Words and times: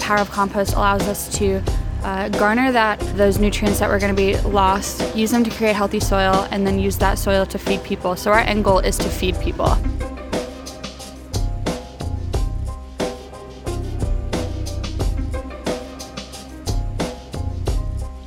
power 0.00 0.18
of 0.18 0.30
compost 0.30 0.74
allows 0.74 1.02
us 1.02 1.32
to 1.38 1.62
uh, 2.02 2.28
garner 2.30 2.72
that 2.72 2.98
those 3.16 3.38
nutrients 3.38 3.78
that 3.78 3.88
were 3.88 3.98
going 3.98 4.14
to 4.14 4.16
be 4.16 4.36
lost, 4.48 5.14
use 5.14 5.30
them 5.30 5.44
to 5.44 5.50
create 5.50 5.76
healthy 5.76 6.00
soil, 6.00 6.48
and 6.50 6.66
then 6.66 6.78
use 6.78 6.96
that 6.98 7.18
soil 7.18 7.44
to 7.46 7.58
feed 7.58 7.84
people. 7.84 8.16
So 8.16 8.32
our 8.32 8.38
end 8.38 8.64
goal 8.64 8.78
is 8.78 8.96
to 8.98 9.08
feed 9.08 9.38
people. 9.40 9.76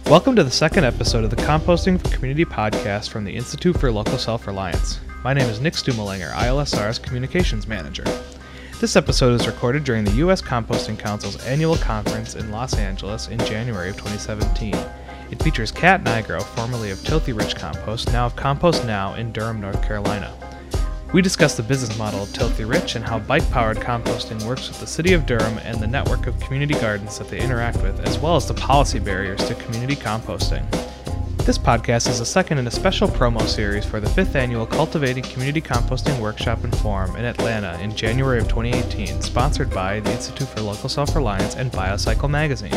Welcome 0.09 0.35
to 0.35 0.43
the 0.43 0.51
second 0.51 0.83
episode 0.83 1.23
of 1.23 1.31
the 1.31 1.35
Composting 1.37 1.99
for 1.99 2.15
Community 2.15 2.45
podcast 2.45 3.09
from 3.09 3.23
the 3.25 3.35
Institute 3.35 3.79
for 3.79 3.91
Local 3.91 4.19
Self 4.19 4.45
Reliance. 4.45 4.99
My 5.23 5.33
name 5.33 5.49
is 5.49 5.59
Nick 5.59 5.73
Stumo-Langer, 5.73 6.31
ILSR's 6.33 6.99
Communications 6.99 7.67
Manager. 7.67 8.03
This 8.83 8.97
episode 8.97 9.39
is 9.39 9.47
recorded 9.47 9.85
during 9.85 10.03
the 10.03 10.11
U.S. 10.15 10.41
Composting 10.41 10.99
Council's 10.99 11.41
annual 11.45 11.77
conference 11.77 12.35
in 12.35 12.51
Los 12.51 12.73
Angeles 12.73 13.29
in 13.29 13.39
January 13.39 13.91
of 13.91 13.95
2017. 13.95 14.75
It 15.31 15.41
features 15.41 15.71
Kat 15.71 16.03
Nigro, 16.03 16.43
formerly 16.43 16.91
of 16.91 16.97
Tilthy 16.97 17.33
Rich 17.33 17.55
Compost, 17.55 18.11
now 18.11 18.25
of 18.25 18.35
Compost 18.35 18.85
Now 18.85 19.13
in 19.13 19.31
Durham, 19.31 19.61
North 19.61 19.81
Carolina. 19.81 20.35
We 21.13 21.21
discuss 21.21 21.55
the 21.55 21.63
business 21.63 21.97
model 21.97 22.23
of 22.23 22.29
Tilthy 22.31 22.69
Rich 22.69 22.95
and 22.95 23.05
how 23.05 23.19
bike 23.19 23.49
powered 23.51 23.77
composting 23.77 24.45
works 24.45 24.67
with 24.67 24.81
the 24.81 24.87
City 24.87 25.13
of 25.13 25.25
Durham 25.25 25.59
and 25.59 25.79
the 25.79 25.87
network 25.87 26.27
of 26.27 26.37
community 26.41 26.73
gardens 26.73 27.17
that 27.19 27.29
they 27.29 27.39
interact 27.39 27.81
with, 27.81 28.01
as 28.01 28.19
well 28.19 28.35
as 28.35 28.49
the 28.49 28.53
policy 28.53 28.99
barriers 28.99 29.45
to 29.45 29.55
community 29.55 29.95
composting. 29.95 30.65
This 31.45 31.57
podcast 31.57 32.07
is 32.07 32.21
a 32.21 32.25
second 32.25 32.59
in 32.59 32.67
a 32.67 32.71
special 32.71 33.09
promo 33.09 33.45
series 33.45 33.83
for 33.83 33.99
the 33.99 34.09
fifth 34.09 34.37
annual 34.37 34.65
Cultivating 34.65 35.25
Community 35.25 35.59
Composting 35.59 36.17
Workshop 36.21 36.63
and 36.63 36.73
Forum 36.77 37.17
in 37.17 37.25
Atlanta 37.25 37.77
in 37.81 37.93
January 37.93 38.39
of 38.39 38.47
2018, 38.47 39.21
sponsored 39.21 39.69
by 39.69 39.99
the 39.99 40.13
Institute 40.13 40.47
for 40.47 40.61
Local 40.61 40.87
Self-Reliance 40.87 41.55
and 41.55 41.69
Biocycle 41.69 42.29
Magazine. 42.29 42.73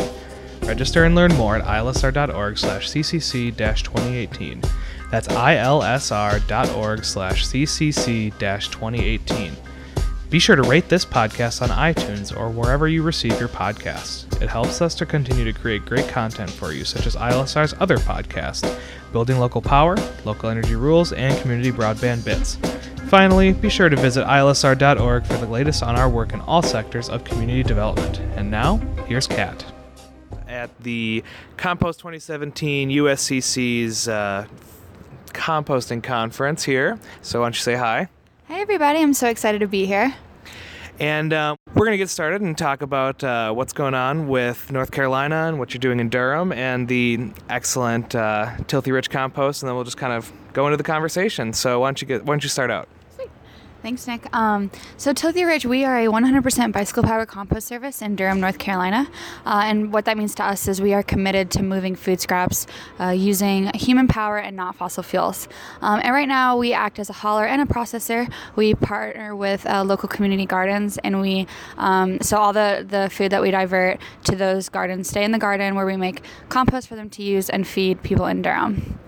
Register 0.63 1.05
and 1.05 1.15
learn 1.15 1.33
more 1.35 1.55
at 1.55 1.63
ilsr.org 1.63 2.57
slash 2.57 2.89
ccc-2018. 2.89 4.69
That's 5.11 5.29
ilsr.org 5.29 7.05
slash 7.05 7.45
ccc-2018. 7.45 9.53
Be 10.29 10.39
sure 10.39 10.57
to 10.57 10.63
rate 10.63 10.89
this 10.89 11.05
podcast 11.05 11.61
on 11.61 11.69
iTunes 11.69 12.37
or 12.37 12.49
wherever 12.49 12.89
you 12.89 13.01
receive 13.01 13.39
your 13.39 13.47
podcasts. 13.47 14.25
It 14.41 14.49
helps 14.49 14.81
us 14.81 14.93
to 14.95 15.05
continue 15.05 15.45
to 15.45 15.57
create 15.57 15.85
great 15.85 16.09
content 16.09 16.49
for 16.49 16.73
you, 16.73 16.83
such 16.83 17.07
as 17.07 17.15
ILSR's 17.15 17.73
other 17.79 17.97
podcasts, 17.97 18.77
Building 19.13 19.39
Local 19.39 19.61
Power, 19.61 19.95
Local 20.25 20.49
Energy 20.49 20.75
Rules, 20.75 21.13
and 21.13 21.39
Community 21.41 21.71
Broadband 21.71 22.25
Bits. 22.25 22.57
Finally, 23.07 23.53
be 23.53 23.69
sure 23.69 23.87
to 23.87 23.95
visit 23.95 24.25
ilsr.org 24.25 25.25
for 25.25 25.37
the 25.37 25.47
latest 25.47 25.81
on 25.81 25.95
our 25.95 26.09
work 26.09 26.33
in 26.33 26.41
all 26.41 26.61
sectors 26.61 27.07
of 27.07 27.23
community 27.23 27.63
development. 27.63 28.19
And 28.35 28.51
now, 28.51 28.77
here's 29.07 29.27
Kat. 29.27 29.63
At 30.49 30.77
the 30.81 31.23
Compost 31.55 31.99
2017 31.99 32.89
USCC's 32.89 34.09
uh, 34.09 34.45
composting 35.27 36.03
conference 36.03 36.65
here. 36.65 36.99
So, 37.21 37.39
why 37.39 37.45
don't 37.45 37.55
you 37.55 37.61
say 37.61 37.75
hi? 37.75 38.09
Hey, 38.47 38.61
everybody, 38.61 38.99
I'm 38.99 39.13
so 39.13 39.27
excited 39.27 39.59
to 39.59 39.67
be 39.67 39.85
here. 39.85 40.15
And 41.01 41.33
uh, 41.33 41.57
we're 41.75 41.85
going 41.85 41.91
to 41.91 41.97
get 41.97 42.09
started 42.09 42.41
and 42.41 42.57
talk 42.57 42.81
about 42.81 43.21
uh, 43.21 43.51
what's 43.51 43.73
going 43.73 43.93
on 43.93 44.29
with 44.29 44.71
North 44.71 44.91
Carolina 44.91 45.49
and 45.49 45.59
what 45.59 45.73
you're 45.73 45.79
doing 45.79 45.99
in 45.99 46.07
Durham 46.07 46.53
and 46.53 46.87
the 46.87 47.33
excellent 47.49 48.15
uh, 48.15 48.53
Tilthy 48.61 48.93
Rich 48.93 49.09
compost, 49.09 49.61
and 49.61 49.67
then 49.67 49.75
we'll 49.75 49.83
just 49.83 49.97
kind 49.97 50.13
of 50.13 50.31
go 50.53 50.65
into 50.65 50.77
the 50.77 50.83
conversation. 50.83 51.51
So 51.51 51.81
why 51.81 51.87
don't 51.87 52.01
you 52.01 52.07
get 52.07 52.23
why 52.23 52.35
don't 52.35 52.41
you 52.41 52.47
start 52.47 52.71
out? 52.71 52.87
Thanks, 53.87 54.05
Nick. 54.05 54.27
Um, 54.35 54.69
so, 54.97 55.13
Tilthy 55.13 55.45
Rich, 55.45 55.65
we 55.65 55.85
are 55.85 55.97
a 55.97 56.07
100% 56.07 56.73
bicycle 56.73 57.03
powered 57.03 57.29
compost 57.29 57.67
service 57.67 58.01
in 58.01 58.17
Durham, 58.17 58.41
North 58.41 58.57
Carolina. 58.57 59.09
Uh, 59.45 59.61
and 59.63 59.93
what 59.93 60.03
that 60.03 60.17
means 60.17 60.35
to 60.35 60.43
us 60.43 60.67
is 60.67 60.81
we 60.81 60.93
are 60.93 61.01
committed 61.01 61.51
to 61.51 61.63
moving 61.63 61.95
food 61.95 62.19
scraps 62.19 62.67
uh, 62.99 63.11
using 63.11 63.71
human 63.75 64.09
power 64.09 64.39
and 64.39 64.57
not 64.57 64.75
fossil 64.75 65.03
fuels. 65.03 65.47
Um, 65.81 66.01
and 66.03 66.13
right 66.13 66.27
now, 66.27 66.57
we 66.57 66.73
act 66.73 66.99
as 66.99 67.09
a 67.09 67.13
hauler 67.13 67.45
and 67.45 67.61
a 67.61 67.65
processor. 67.65 68.29
We 68.57 68.73
partner 68.73 69.33
with 69.33 69.65
uh, 69.65 69.85
local 69.85 70.09
community 70.09 70.45
gardens, 70.45 70.97
and 70.97 71.21
we 71.21 71.47
um, 71.77 72.19
so 72.19 72.35
all 72.35 72.51
the, 72.51 72.85
the 72.85 73.09
food 73.09 73.31
that 73.31 73.41
we 73.41 73.51
divert 73.51 74.01
to 74.25 74.35
those 74.35 74.67
gardens 74.67 75.07
stay 75.07 75.23
in 75.23 75.31
the 75.31 75.39
garden 75.39 75.75
where 75.75 75.85
we 75.85 75.95
make 75.95 76.23
compost 76.49 76.89
for 76.89 76.97
them 76.97 77.09
to 77.11 77.23
use 77.23 77.49
and 77.49 77.65
feed 77.65 78.03
people 78.03 78.25
in 78.25 78.41
Durham. 78.41 78.99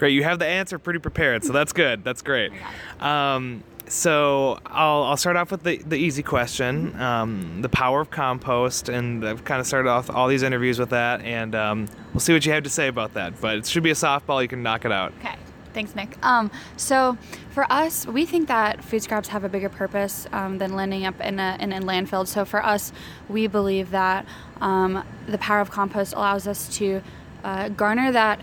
Great. 0.00 0.14
You 0.14 0.22
have 0.22 0.38
the 0.38 0.46
answer 0.46 0.78
pretty 0.78 0.98
prepared, 0.98 1.44
so 1.44 1.52
that's 1.52 1.74
good. 1.74 2.02
That's 2.04 2.22
great. 2.22 2.52
Um, 3.00 3.62
so 3.86 4.58
I'll, 4.64 5.02
I'll 5.02 5.16
start 5.18 5.36
off 5.36 5.50
with 5.50 5.62
the, 5.62 5.76
the 5.76 5.96
easy 5.96 6.22
question 6.22 6.98
um, 6.98 7.60
the 7.60 7.68
power 7.68 8.00
of 8.00 8.08
compost 8.08 8.88
and 8.88 9.26
i've 9.26 9.44
kind 9.44 9.60
of 9.60 9.66
started 9.66 9.88
off 9.88 10.08
all 10.08 10.28
these 10.28 10.44
interviews 10.44 10.78
with 10.78 10.90
that 10.90 11.20
and 11.22 11.56
um, 11.56 11.88
we'll 12.14 12.20
see 12.20 12.32
what 12.32 12.46
you 12.46 12.52
have 12.52 12.62
to 12.62 12.70
say 12.70 12.86
about 12.86 13.14
that 13.14 13.40
but 13.40 13.56
it 13.58 13.66
should 13.66 13.82
be 13.82 13.90
a 13.90 13.94
softball 13.94 14.40
you 14.40 14.46
can 14.46 14.62
knock 14.62 14.84
it 14.84 14.92
out 14.92 15.12
okay 15.18 15.34
thanks 15.74 15.96
nick 15.96 16.16
um, 16.24 16.52
so 16.76 17.18
for 17.50 17.66
us 17.68 18.06
we 18.06 18.24
think 18.24 18.46
that 18.46 18.84
food 18.84 19.02
scraps 19.02 19.26
have 19.26 19.42
a 19.42 19.48
bigger 19.48 19.68
purpose 19.68 20.24
um, 20.30 20.58
than 20.58 20.76
landing 20.76 21.04
up 21.04 21.20
in 21.20 21.40
a, 21.40 21.56
in 21.58 21.72
a 21.72 21.80
landfill 21.80 22.24
so 22.24 22.44
for 22.44 22.64
us 22.64 22.92
we 23.28 23.48
believe 23.48 23.90
that 23.90 24.24
um, 24.60 25.02
the 25.26 25.38
power 25.38 25.58
of 25.58 25.72
compost 25.72 26.14
allows 26.14 26.46
us 26.46 26.68
to 26.76 27.02
uh, 27.42 27.68
garner 27.70 28.12
that 28.12 28.40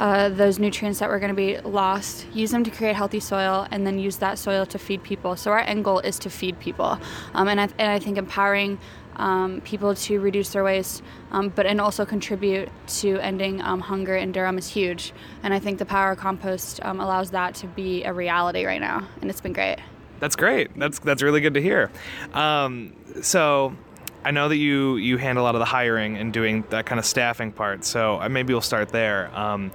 uh, 0.00 0.30
those 0.30 0.58
nutrients 0.58 0.98
that 1.00 1.10
were 1.10 1.18
going 1.18 1.28
to 1.28 1.36
be 1.36 1.58
lost, 1.58 2.26
use 2.32 2.50
them 2.50 2.64
to 2.64 2.70
create 2.70 2.96
healthy 2.96 3.20
soil, 3.20 3.66
and 3.70 3.86
then 3.86 3.98
use 3.98 4.16
that 4.16 4.38
soil 4.38 4.64
to 4.64 4.78
feed 4.78 5.02
people. 5.02 5.36
So 5.36 5.50
our 5.50 5.60
end 5.60 5.84
goal 5.84 5.98
is 5.98 6.18
to 6.20 6.30
feed 6.30 6.58
people, 6.58 6.98
um, 7.34 7.48
and, 7.48 7.60
I, 7.60 7.68
and 7.78 7.92
I 7.92 7.98
think 7.98 8.16
empowering 8.16 8.78
um, 9.16 9.60
people 9.60 9.94
to 9.94 10.18
reduce 10.18 10.48
their 10.54 10.64
waste, 10.64 11.02
um, 11.32 11.50
but 11.50 11.66
and 11.66 11.82
also 11.82 12.06
contribute 12.06 12.70
to 13.00 13.18
ending 13.18 13.60
um, 13.60 13.80
hunger 13.80 14.16
in 14.16 14.32
Durham 14.32 14.56
is 14.56 14.68
huge. 14.68 15.12
And 15.42 15.52
I 15.52 15.58
think 15.58 15.78
the 15.78 15.84
power 15.84 16.12
of 16.12 16.18
compost 16.18 16.80
um, 16.82 16.98
allows 16.98 17.30
that 17.32 17.54
to 17.56 17.66
be 17.66 18.02
a 18.04 18.12
reality 18.14 18.64
right 18.64 18.80
now, 18.80 19.06
and 19.20 19.28
it's 19.28 19.42
been 19.42 19.52
great. 19.52 19.80
That's 20.20 20.36
great. 20.36 20.70
That's 20.78 20.98
that's 20.98 21.22
really 21.22 21.42
good 21.42 21.54
to 21.54 21.62
hear. 21.62 21.90
Um, 22.32 22.94
so 23.20 23.76
I 24.24 24.30
know 24.30 24.48
that 24.48 24.56
you 24.56 24.96
you 24.96 25.16
handle 25.16 25.44
a 25.44 25.46
lot 25.46 25.54
of 25.54 25.60
the 25.60 25.66
hiring 25.66 26.16
and 26.16 26.32
doing 26.32 26.64
that 26.70 26.86
kind 26.86 26.98
of 26.98 27.04
staffing 27.04 27.52
part. 27.52 27.84
So 27.84 28.20
uh, 28.20 28.28
maybe 28.28 28.52
we'll 28.52 28.60
start 28.60 28.90
there. 28.90 29.30
Um, 29.36 29.72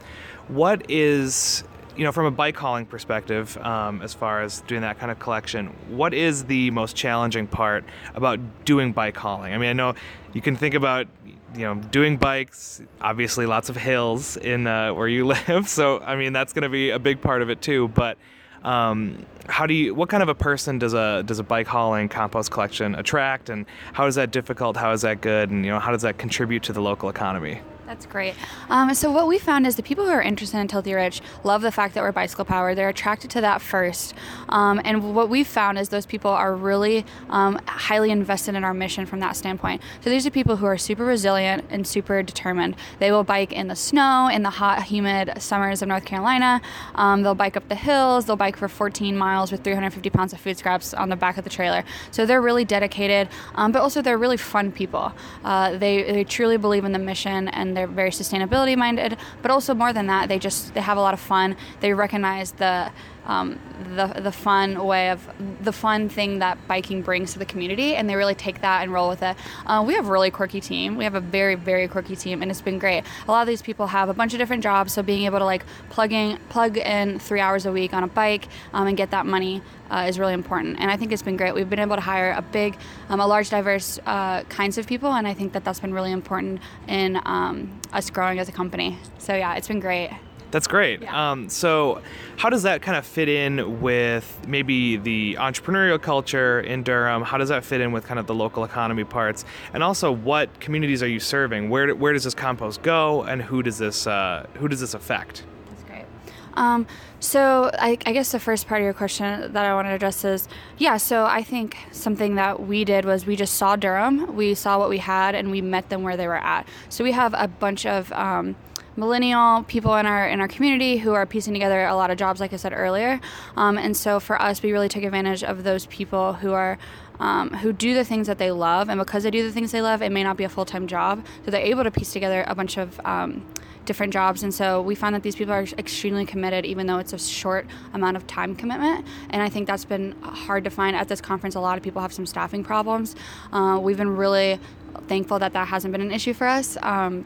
what 0.47 0.89
is 0.89 1.63
you 1.95 2.03
know 2.03 2.11
from 2.11 2.25
a 2.25 2.31
bike 2.31 2.57
hauling 2.57 2.85
perspective, 2.85 3.57
um, 3.57 4.01
as 4.01 4.13
far 4.13 4.43
as 4.43 4.61
doing 4.61 4.81
that 4.81 4.99
kind 4.99 5.11
of 5.11 5.19
collection, 5.19 5.67
what 5.89 6.13
is 6.13 6.45
the 6.45 6.69
most 6.71 6.95
challenging 6.95 7.47
part 7.47 7.83
about 8.13 8.39
doing 8.65 8.91
bike 8.91 9.17
hauling? 9.17 9.53
I 9.53 9.57
mean, 9.57 9.69
I 9.69 9.73
know 9.73 9.95
you 10.33 10.41
can 10.41 10.55
think 10.55 10.75
about 10.75 11.07
you 11.55 11.61
know 11.61 11.75
doing 11.75 12.17
bikes 12.17 12.81
obviously 12.99 13.45
lots 13.45 13.69
of 13.69 13.77
hills 13.77 14.35
in 14.37 14.67
uh, 14.67 14.93
where 14.93 15.07
you 15.07 15.25
live 15.47 15.69
so 15.69 15.99
i 16.01 16.15
mean 16.15 16.33
that's 16.33 16.51
going 16.51 16.63
to 16.63 16.69
be 16.69 16.89
a 16.89 16.99
big 16.99 17.21
part 17.21 17.41
of 17.41 17.49
it 17.49 17.61
too 17.61 17.87
but 17.89 18.17
um, 18.65 19.25
how 19.47 19.67
do 19.67 19.75
you? 19.75 19.93
What 19.93 20.09
kind 20.09 20.23
of 20.23 20.29
a 20.29 20.35
person 20.35 20.79
does 20.79 20.93
a 20.93 21.23
does 21.23 21.37
a 21.37 21.43
bike 21.43 21.67
hauling 21.67 22.09
compost 22.09 22.49
collection 22.49 22.95
attract, 22.95 23.49
and 23.49 23.65
how 23.93 24.07
is 24.07 24.15
that 24.15 24.31
difficult? 24.31 24.75
How 24.75 24.91
is 24.91 25.03
that 25.03 25.21
good? 25.21 25.51
And 25.51 25.63
you 25.63 25.71
know, 25.71 25.79
how 25.79 25.91
does 25.91 26.01
that 26.01 26.17
contribute 26.17 26.63
to 26.63 26.73
the 26.73 26.81
local 26.81 27.07
economy? 27.09 27.61
That's 27.85 28.07
great. 28.07 28.33
Um, 28.67 28.95
so 28.95 29.11
what 29.11 29.27
we 29.27 29.37
found 29.37 29.67
is 29.67 29.75
the 29.75 29.83
people 29.83 30.05
who 30.05 30.11
are 30.11 30.21
interested 30.21 30.57
in 30.57 30.67
Tilthy 30.67 30.95
Rich 30.95 31.21
love 31.43 31.61
the 31.61 31.71
fact 31.71 31.93
that 31.93 32.01
we're 32.01 32.11
bicycle 32.11 32.43
powered. 32.43 32.77
They're 32.77 32.89
attracted 32.89 33.29
to 33.31 33.41
that 33.41 33.61
first. 33.61 34.15
Um, 34.49 34.81
and 34.83 35.13
what 35.13 35.29
we've 35.29 35.47
found 35.47 35.77
is 35.77 35.89
those 35.89 36.07
people 36.07 36.31
are 36.31 36.55
really 36.55 37.05
um, 37.29 37.61
highly 37.67 38.09
invested 38.09 38.55
in 38.55 38.63
our 38.63 38.73
mission 38.73 39.05
from 39.05 39.19
that 39.19 39.35
standpoint. 39.35 39.83
So 40.01 40.09
these 40.09 40.25
are 40.25 40.31
people 40.31 40.55
who 40.55 40.65
are 40.65 40.79
super 40.79 41.05
resilient 41.05 41.65
and 41.69 41.85
super 41.85 42.23
determined. 42.23 42.75
They 42.97 43.11
will 43.11 43.23
bike 43.23 43.53
in 43.53 43.67
the 43.67 43.75
snow, 43.75 44.29
in 44.33 44.41
the 44.41 44.49
hot, 44.49 44.83
humid 44.83 45.33
summers 45.37 45.83
of 45.83 45.87
North 45.87 46.05
Carolina. 46.05 46.61
Um, 46.95 47.21
they'll 47.21 47.35
bike 47.35 47.55
up 47.55 47.69
the 47.69 47.75
hills. 47.75 48.25
They'll 48.25 48.35
bike 48.35 48.57
for 48.57 48.67
14 48.67 49.15
miles 49.15 49.51
with 49.51 49.63
350 49.63 50.09
pounds 50.09 50.33
of 50.33 50.39
food 50.39 50.57
scraps 50.57 50.95
on 50.95 51.09
the 51.09 51.15
back 51.15 51.37
of 51.37 51.43
the 51.43 51.51
trailer. 51.51 51.83
So 52.09 52.25
they're 52.25 52.41
really 52.41 52.65
dedicated, 52.65 53.29
um, 53.53 53.71
but 53.71 53.83
also 53.83 54.01
they're 54.01 54.17
really 54.17 54.37
fun 54.37 54.71
people. 54.71 55.13
Uh, 55.43 55.77
they, 55.77 56.01
they 56.01 56.23
truly 56.23 56.57
believe 56.57 56.83
in 56.83 56.91
the 56.91 56.99
mission 56.99 57.47
and 57.49 57.74
they're 57.75 57.87
very 57.87 58.09
sustainability 58.09 58.75
minded, 58.77 59.17
but 59.41 59.51
also 59.51 59.73
more 59.73 59.93
than 59.93 60.07
that, 60.07 60.29
they 60.29 60.39
just 60.39 60.73
they 60.73 60.81
have 60.81 60.97
a 60.97 61.01
lot 61.01 61.13
of 61.13 61.19
fun. 61.19 61.55
They 61.79 61.93
recognize 61.93 62.51
the 62.53 62.91
um, 63.25 63.59
the 63.95 64.07
the 64.07 64.31
fun 64.31 64.85
way 64.85 65.09
of 65.09 65.27
the 65.61 65.71
fun 65.71 66.09
thing 66.09 66.39
that 66.39 66.57
biking 66.67 67.01
brings 67.01 67.33
to 67.33 67.39
the 67.39 67.45
community, 67.45 67.95
and 67.95 68.09
they 68.09 68.15
really 68.15 68.35
take 68.35 68.61
that 68.61 68.83
and 68.83 68.93
roll 68.93 69.09
with 69.09 69.23
it. 69.23 69.35
Uh, 69.65 69.83
we 69.85 69.93
have 69.95 70.07
a 70.07 70.11
really 70.11 70.31
quirky 70.31 70.61
team. 70.61 70.95
We 70.95 71.03
have 71.03 71.15
a 71.15 71.19
very 71.19 71.55
very 71.55 71.87
quirky 71.87 72.15
team, 72.15 72.41
and 72.41 72.51
it's 72.51 72.61
been 72.61 72.79
great. 72.79 73.03
A 73.27 73.31
lot 73.31 73.41
of 73.41 73.47
these 73.47 73.61
people 73.61 73.87
have 73.87 74.09
a 74.09 74.13
bunch 74.13 74.33
of 74.33 74.39
different 74.39 74.63
jobs, 74.63 74.93
so 74.93 75.03
being 75.03 75.25
able 75.25 75.39
to 75.39 75.45
like 75.45 75.65
plug 75.89 76.11
in 76.11 76.39
plug 76.49 76.77
in 76.77 77.19
three 77.19 77.39
hours 77.39 77.65
a 77.65 77.71
week 77.71 77.93
on 77.93 78.03
a 78.03 78.07
bike 78.07 78.47
um, 78.73 78.87
and 78.87 78.97
get 78.97 79.11
that 79.11 79.25
money 79.25 79.61
uh, 79.89 80.05
is 80.07 80.19
really 80.19 80.33
important. 80.33 80.79
And 80.79 80.89
I 80.91 80.97
think 80.97 81.11
it's 81.11 81.21
been 81.21 81.37
great. 81.37 81.53
We've 81.53 81.69
been 81.69 81.79
able 81.79 81.95
to 81.95 82.01
hire 82.01 82.31
a 82.31 82.41
big, 82.41 82.77
um, 83.09 83.19
a 83.19 83.27
large, 83.27 83.49
diverse 83.49 83.99
uh, 84.05 84.43
kinds 84.43 84.77
of 84.77 84.87
people, 84.87 85.13
and 85.13 85.27
I 85.27 85.33
think 85.33 85.53
that 85.53 85.63
that's 85.63 85.79
been 85.79 85.93
really 85.93 86.11
important 86.11 86.59
in 86.87 87.19
um, 87.25 87.79
us 87.93 88.09
growing 88.09 88.39
as 88.39 88.49
a 88.49 88.51
company. 88.51 88.97
So 89.17 89.35
yeah, 89.35 89.55
it's 89.55 89.67
been 89.67 89.79
great. 89.79 90.11
That's 90.51 90.67
great. 90.67 91.01
Yeah. 91.01 91.31
Um, 91.31 91.49
so, 91.49 92.01
how 92.37 92.49
does 92.49 92.63
that 92.63 92.81
kind 92.81 92.97
of 92.97 93.05
fit 93.05 93.27
in 93.27 93.81
with 93.81 94.39
maybe 94.47 94.97
the 94.97 95.35
entrepreneurial 95.39 96.01
culture 96.01 96.61
in 96.61 96.83
Durham? 96.83 97.23
How 97.23 97.37
does 97.37 97.49
that 97.49 97.65
fit 97.65 97.81
in 97.81 97.91
with 97.91 98.05
kind 98.05 98.19
of 98.19 98.27
the 98.27 98.35
local 98.35 98.63
economy 98.63 99.03
parts? 99.03 99.43
And 99.73 99.83
also, 99.83 100.11
what 100.11 100.59
communities 100.59 101.03
are 101.03 101.07
you 101.07 101.19
serving? 101.19 101.69
Where 101.69 101.93
where 101.95 102.13
does 102.13 102.23
this 102.23 102.33
compost 102.35 102.81
go, 102.83 103.23
and 103.23 103.41
who 103.41 103.63
does 103.63 103.77
this 103.77 104.07
uh, 104.07 104.47
who 104.55 104.67
does 104.67 104.79
this 104.79 104.93
affect? 104.93 105.43
That's 105.69 105.83
great. 105.83 106.05
Um, 106.53 106.87
so 107.19 107.71
I, 107.73 107.97
I 108.05 108.13
guess 108.13 108.31
the 108.31 108.39
first 108.39 108.67
part 108.67 108.81
of 108.81 108.85
your 108.85 108.93
question 108.93 109.51
that 109.53 109.65
I 109.65 109.73
want 109.73 109.87
to 109.87 109.91
address 109.93 110.23
is, 110.23 110.47
yeah. 110.77 110.97
So 110.97 111.25
I 111.25 111.43
think 111.43 111.77
something 111.91 112.35
that 112.35 112.65
we 112.65 112.85
did 112.85 113.03
was 113.03 113.25
we 113.25 113.35
just 113.35 113.55
saw 113.55 113.75
Durham, 113.75 114.35
we 114.35 114.53
saw 114.53 114.77
what 114.77 114.89
we 114.89 114.99
had, 114.99 115.35
and 115.35 115.51
we 115.51 115.61
met 115.61 115.89
them 115.89 116.03
where 116.03 116.15
they 116.15 116.27
were 116.27 116.37
at. 116.37 116.67
So 116.87 117.03
we 117.03 117.13
have 117.13 117.33
a 117.33 117.47
bunch 117.47 117.85
of 117.85 118.11
um, 118.13 118.55
millennial 118.95 119.63
people 119.63 119.95
in 119.95 120.05
our 120.05 120.27
in 120.27 120.41
our 120.41 120.47
community 120.47 120.97
who 120.97 121.13
are 121.13 121.25
piecing 121.25 121.53
together 121.53 121.85
a 121.85 121.95
lot 121.95 122.11
of 122.11 122.17
jobs, 122.17 122.39
like 122.39 122.53
I 122.53 122.57
said 122.57 122.73
earlier. 122.73 123.19
Um, 123.55 123.77
and 123.77 123.95
so 123.95 124.19
for 124.19 124.41
us, 124.41 124.61
we 124.61 124.71
really 124.71 124.89
took 124.89 125.03
advantage 125.03 125.43
of 125.43 125.63
those 125.63 125.85
people 125.87 126.33
who 126.33 126.53
are. 126.53 126.77
Um, 127.17 127.51
who 127.51 127.71
do 127.71 127.93
the 127.93 128.03
things 128.03 128.27
that 128.27 128.39
they 128.39 128.51
love, 128.51 128.89
and 128.89 128.99
because 128.99 129.23
they 129.23 129.31
do 129.31 129.41
the 129.41 129.51
things 129.53 129.71
they 129.71 129.81
love, 129.81 130.01
it 130.01 130.11
may 130.11 130.21
not 130.21 130.35
be 130.35 130.43
a 130.43 130.49
full 130.49 130.65
time 130.65 130.85
job, 130.85 131.25
so 131.45 131.51
they're 131.51 131.61
able 131.61 131.85
to 131.85 131.89
piece 131.89 132.11
together 132.11 132.43
a 132.45 132.53
bunch 132.53 132.77
of 132.77 132.99
um, 133.05 133.45
different 133.85 134.11
jobs. 134.11 134.43
And 134.43 134.53
so 134.53 134.81
we 134.81 134.95
found 134.95 135.15
that 135.15 135.23
these 135.23 135.35
people 135.35 135.53
are 135.53 135.65
extremely 135.77 136.25
committed, 136.25 136.65
even 136.65 136.87
though 136.87 136.97
it's 136.97 137.13
a 137.13 137.19
short 137.19 137.67
amount 137.93 138.17
of 138.17 138.27
time 138.27 138.55
commitment. 138.55 139.05
And 139.29 139.41
I 139.41 139.49
think 139.49 139.67
that's 139.67 139.85
been 139.85 140.11
hard 140.21 140.63
to 140.65 140.69
find 140.69 140.95
at 140.95 141.07
this 141.07 141.21
conference. 141.21 141.55
A 141.55 141.59
lot 141.59 141.77
of 141.77 141.83
people 141.83 142.01
have 142.01 142.11
some 142.11 142.25
staffing 142.25 142.63
problems. 142.63 143.15
Uh, 143.53 143.79
we've 143.81 143.97
been 143.97 144.15
really 144.15 144.59
thankful 145.07 145.39
that 145.39 145.53
that 145.53 145.67
hasn't 145.67 145.91
been 145.91 146.01
an 146.01 146.11
issue 146.11 146.33
for 146.33 146.47
us. 146.47 146.77
Um, 146.81 147.25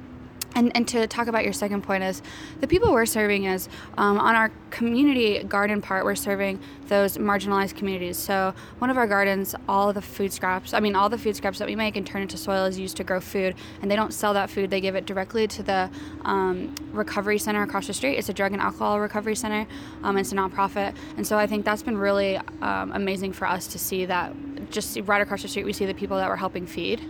and, 0.55 0.75
and 0.75 0.87
to 0.89 1.07
talk 1.07 1.27
about 1.27 1.43
your 1.43 1.53
second 1.53 1.83
point 1.83 2.03
is 2.03 2.21
the 2.59 2.67
people 2.67 2.91
we're 2.91 3.05
serving 3.05 3.45
is 3.45 3.69
um, 3.97 4.17
on 4.17 4.35
our 4.35 4.51
community 4.71 5.43
garden 5.43 5.81
part 5.81 6.05
we're 6.05 6.15
serving 6.15 6.59
those 6.87 7.17
marginalized 7.17 7.75
communities. 7.75 8.17
So 8.17 8.53
one 8.79 8.89
of 8.89 8.97
our 8.97 9.07
gardens 9.07 9.55
all 9.67 9.93
the 9.93 10.01
food 10.01 10.33
scraps 10.33 10.73
i 10.73 10.79
mean 10.79 10.95
all 10.95 11.09
the 11.09 11.17
food 11.17 11.35
scraps 11.35 11.59
that 11.59 11.67
we 11.67 11.75
make 11.75 11.95
and 11.95 12.05
turn 12.05 12.21
into 12.21 12.37
soil 12.37 12.65
is 12.65 12.77
used 12.79 12.97
to 12.97 13.03
grow 13.03 13.19
food 13.19 13.55
and 13.81 13.89
they 13.89 13.95
don't 13.95 14.13
sell 14.13 14.33
that 14.33 14.49
food 14.49 14.69
they 14.69 14.81
give 14.81 14.95
it 14.95 15.05
directly 15.05 15.47
to 15.47 15.63
the 15.63 15.89
um, 16.25 16.73
recovery 16.91 17.37
center 17.37 17.63
across 17.63 17.87
the 17.87 17.93
street. 17.93 18.17
It's 18.17 18.29
a 18.29 18.33
drug 18.33 18.53
and 18.53 18.61
alcohol 18.61 18.99
recovery 18.99 19.35
center 19.35 19.67
um, 20.03 20.17
it's 20.17 20.31
a 20.31 20.35
nonprofit. 20.35 20.95
And 21.17 21.25
so 21.25 21.37
i 21.37 21.47
think 21.47 21.65
that's 21.65 21.83
been 21.83 21.97
really 21.97 22.37
um, 22.61 22.91
amazing 22.93 23.33
for 23.33 23.47
us 23.47 23.67
to 23.67 23.79
see 23.79 24.05
that 24.05 24.33
just 24.69 24.97
right 25.05 25.21
across 25.21 25.41
the 25.41 25.47
street 25.47 25.65
we 25.65 25.73
see 25.73 25.85
the 25.85 25.93
people 25.93 26.17
that 26.17 26.29
we're 26.29 26.35
helping 26.35 26.65
feed 26.65 27.01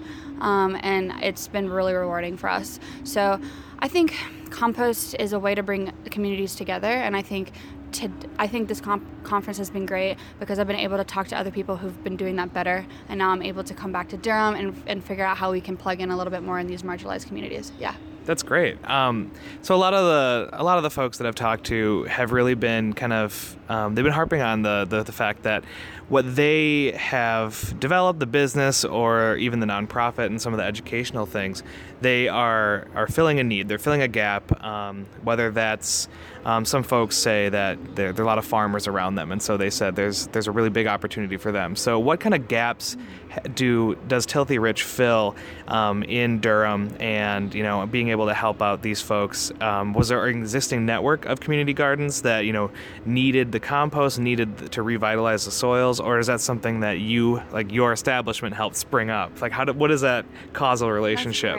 um, 0.42 0.78
and 0.82 1.14
it's 1.22 1.48
been 1.48 1.70
really 1.70 1.94
rewarding 1.94 2.38
for 2.38 2.50
us. 2.50 2.80
So 3.04 3.40
I 3.80 3.88
think 3.88 4.16
compost 4.50 5.16
is 5.20 5.34
a 5.34 5.40
way 5.40 5.56
to 5.56 5.64
bring 5.64 5.92
communities 6.06 6.56
together, 6.56 6.88
and 6.88 7.16
I 7.16 7.22
think. 7.22 7.52
To, 7.94 8.08
I 8.38 8.46
think 8.46 8.68
this 8.68 8.80
comp- 8.80 9.24
conference 9.24 9.58
has 9.58 9.72
been 9.72 9.88
great 9.88 10.18
because 10.40 10.60
I've 10.60 10.68
been 10.68 10.76
able 10.76 10.98
to 10.98 11.04
talk 11.04 11.28
to 11.30 11.36
other 11.36 11.50
people 11.50 11.76
who've 11.76 12.04
been 12.04 12.18
doing 12.18 12.36
that 12.36 12.54
better, 12.54 12.86
and 13.08 13.18
now 13.18 13.32
I'm 13.32 13.42
able 13.42 13.64
to 13.64 13.74
come 13.74 13.92
back 13.92 14.10
to 14.10 14.18
Durham 14.18 14.54
and, 14.54 14.84
and 14.86 15.04
figure 15.04 15.26
out 15.26 15.38
how 15.38 15.52
we 15.52 15.60
can 15.60 15.76
plug 15.76 16.00
in 16.00 16.12
a 16.12 16.16
little 16.16 16.30
bit 16.30 16.44
more 16.44 16.60
in 16.60 16.68
these 16.68 16.84
marginalized 16.84 17.26
communities. 17.26 17.72
Yeah. 17.80 17.96
That's 18.26 18.44
great. 18.44 18.78
Um, 18.88 19.32
so 19.64 19.74
a 19.74 19.78
lot 19.78 19.96
of 19.96 20.06
the 20.06 20.50
a 20.54 20.64
lot 20.64 20.78
of 20.78 20.84
the 20.84 20.92
folks 20.92 21.18
that 21.18 21.26
I've 21.26 21.34
talked 21.34 21.64
to 21.68 22.04
have 22.04 22.32
really 22.32 22.54
been 22.54 22.94
kind 22.94 23.12
of 23.12 23.58
um, 23.70 23.96
they've 23.96 24.06
been 24.06 24.14
harping 24.14 24.42
on 24.42 24.62
the, 24.62 24.86
the 24.88 25.02
the 25.02 25.12
fact 25.12 25.42
that 25.44 25.64
what 26.10 26.36
they 26.36 26.92
have 26.94 27.80
developed, 27.80 28.20
the 28.20 28.26
business 28.26 28.84
or 28.84 29.36
even 29.38 29.60
the 29.60 29.68
nonprofit 29.68 30.26
and 30.26 30.42
some 30.42 30.54
of 30.54 30.58
the 30.58 30.66
educational 30.66 31.26
things, 31.26 31.64
they 32.02 32.28
are 32.28 32.88
are 32.96 33.08
filling 33.08 33.40
a 33.40 33.44
need. 33.44 33.68
They're 33.68 33.78
filling 33.78 34.02
a 34.02 34.08
gap. 34.08 34.64
Um, 34.64 35.06
whether 35.24 35.52
that's 35.52 36.08
um, 36.46 36.66
some 36.66 36.84
folks 36.84 37.16
say 37.16 37.50
that 37.50 37.96
there, 37.96 38.14
there, 38.14 38.24
are 38.24 38.26
a 38.26 38.28
lot 38.28 38.38
of 38.38 38.46
farmers 38.46 38.88
around 38.88 39.16
them, 39.16 39.32
and 39.32 39.42
so 39.42 39.58
they 39.58 39.70
said 39.70 39.96
there's 39.96 40.28
there's 40.28 40.48
a 40.48 40.52
really 40.52 40.70
big 40.70 40.88
opportunity 40.88 41.38
for 41.38 41.52
them. 41.52 41.76
So, 41.76 42.00
what 42.00 42.20
kind 42.20 42.34
of 42.34 42.48
gaps 42.48 42.96
do 43.54 43.96
does 44.08 44.26
Tilthy 44.26 44.60
Rich 44.60 44.84
fill 44.84 45.36
um, 45.68 46.04
in 46.04 46.40
Durham, 46.40 46.96
and 47.00 47.54
you 47.54 47.64
know, 47.64 47.86
being 47.86 48.10
able 48.10 48.28
to 48.28 48.34
help 48.34 48.62
out 48.62 48.82
these 48.82 49.02
folks? 49.02 49.52
Um, 49.60 49.94
was 49.94 50.08
there 50.08 50.26
an 50.26 50.40
existing 50.40 50.86
network 50.86 51.26
of 51.26 51.42
community 51.42 51.74
gardens 51.74 52.22
that 52.22 52.46
you 52.46 52.54
know 52.54 52.72
needed 53.06 53.52
the 53.52 53.60
compost, 53.60 54.18
needed 54.18 54.72
to 54.72 54.82
revitalize 54.82 55.46
the 55.46 55.52
soils, 55.52 55.99
or 56.00 56.20
is 56.20 56.28
that 56.28 56.42
something 56.42 56.82
that 56.82 57.00
you, 57.00 57.42
like 57.52 57.72
your 57.72 57.94
establishment, 57.94 58.56
helped 58.56 58.76
spring 58.76 59.10
up? 59.10 59.42
Like, 59.42 59.52
how 59.52 59.66
do, 59.66 59.74
what 59.74 59.92
is 59.92 60.02
that 60.02 60.26
causal 60.54 60.92
relationship? 60.92 61.58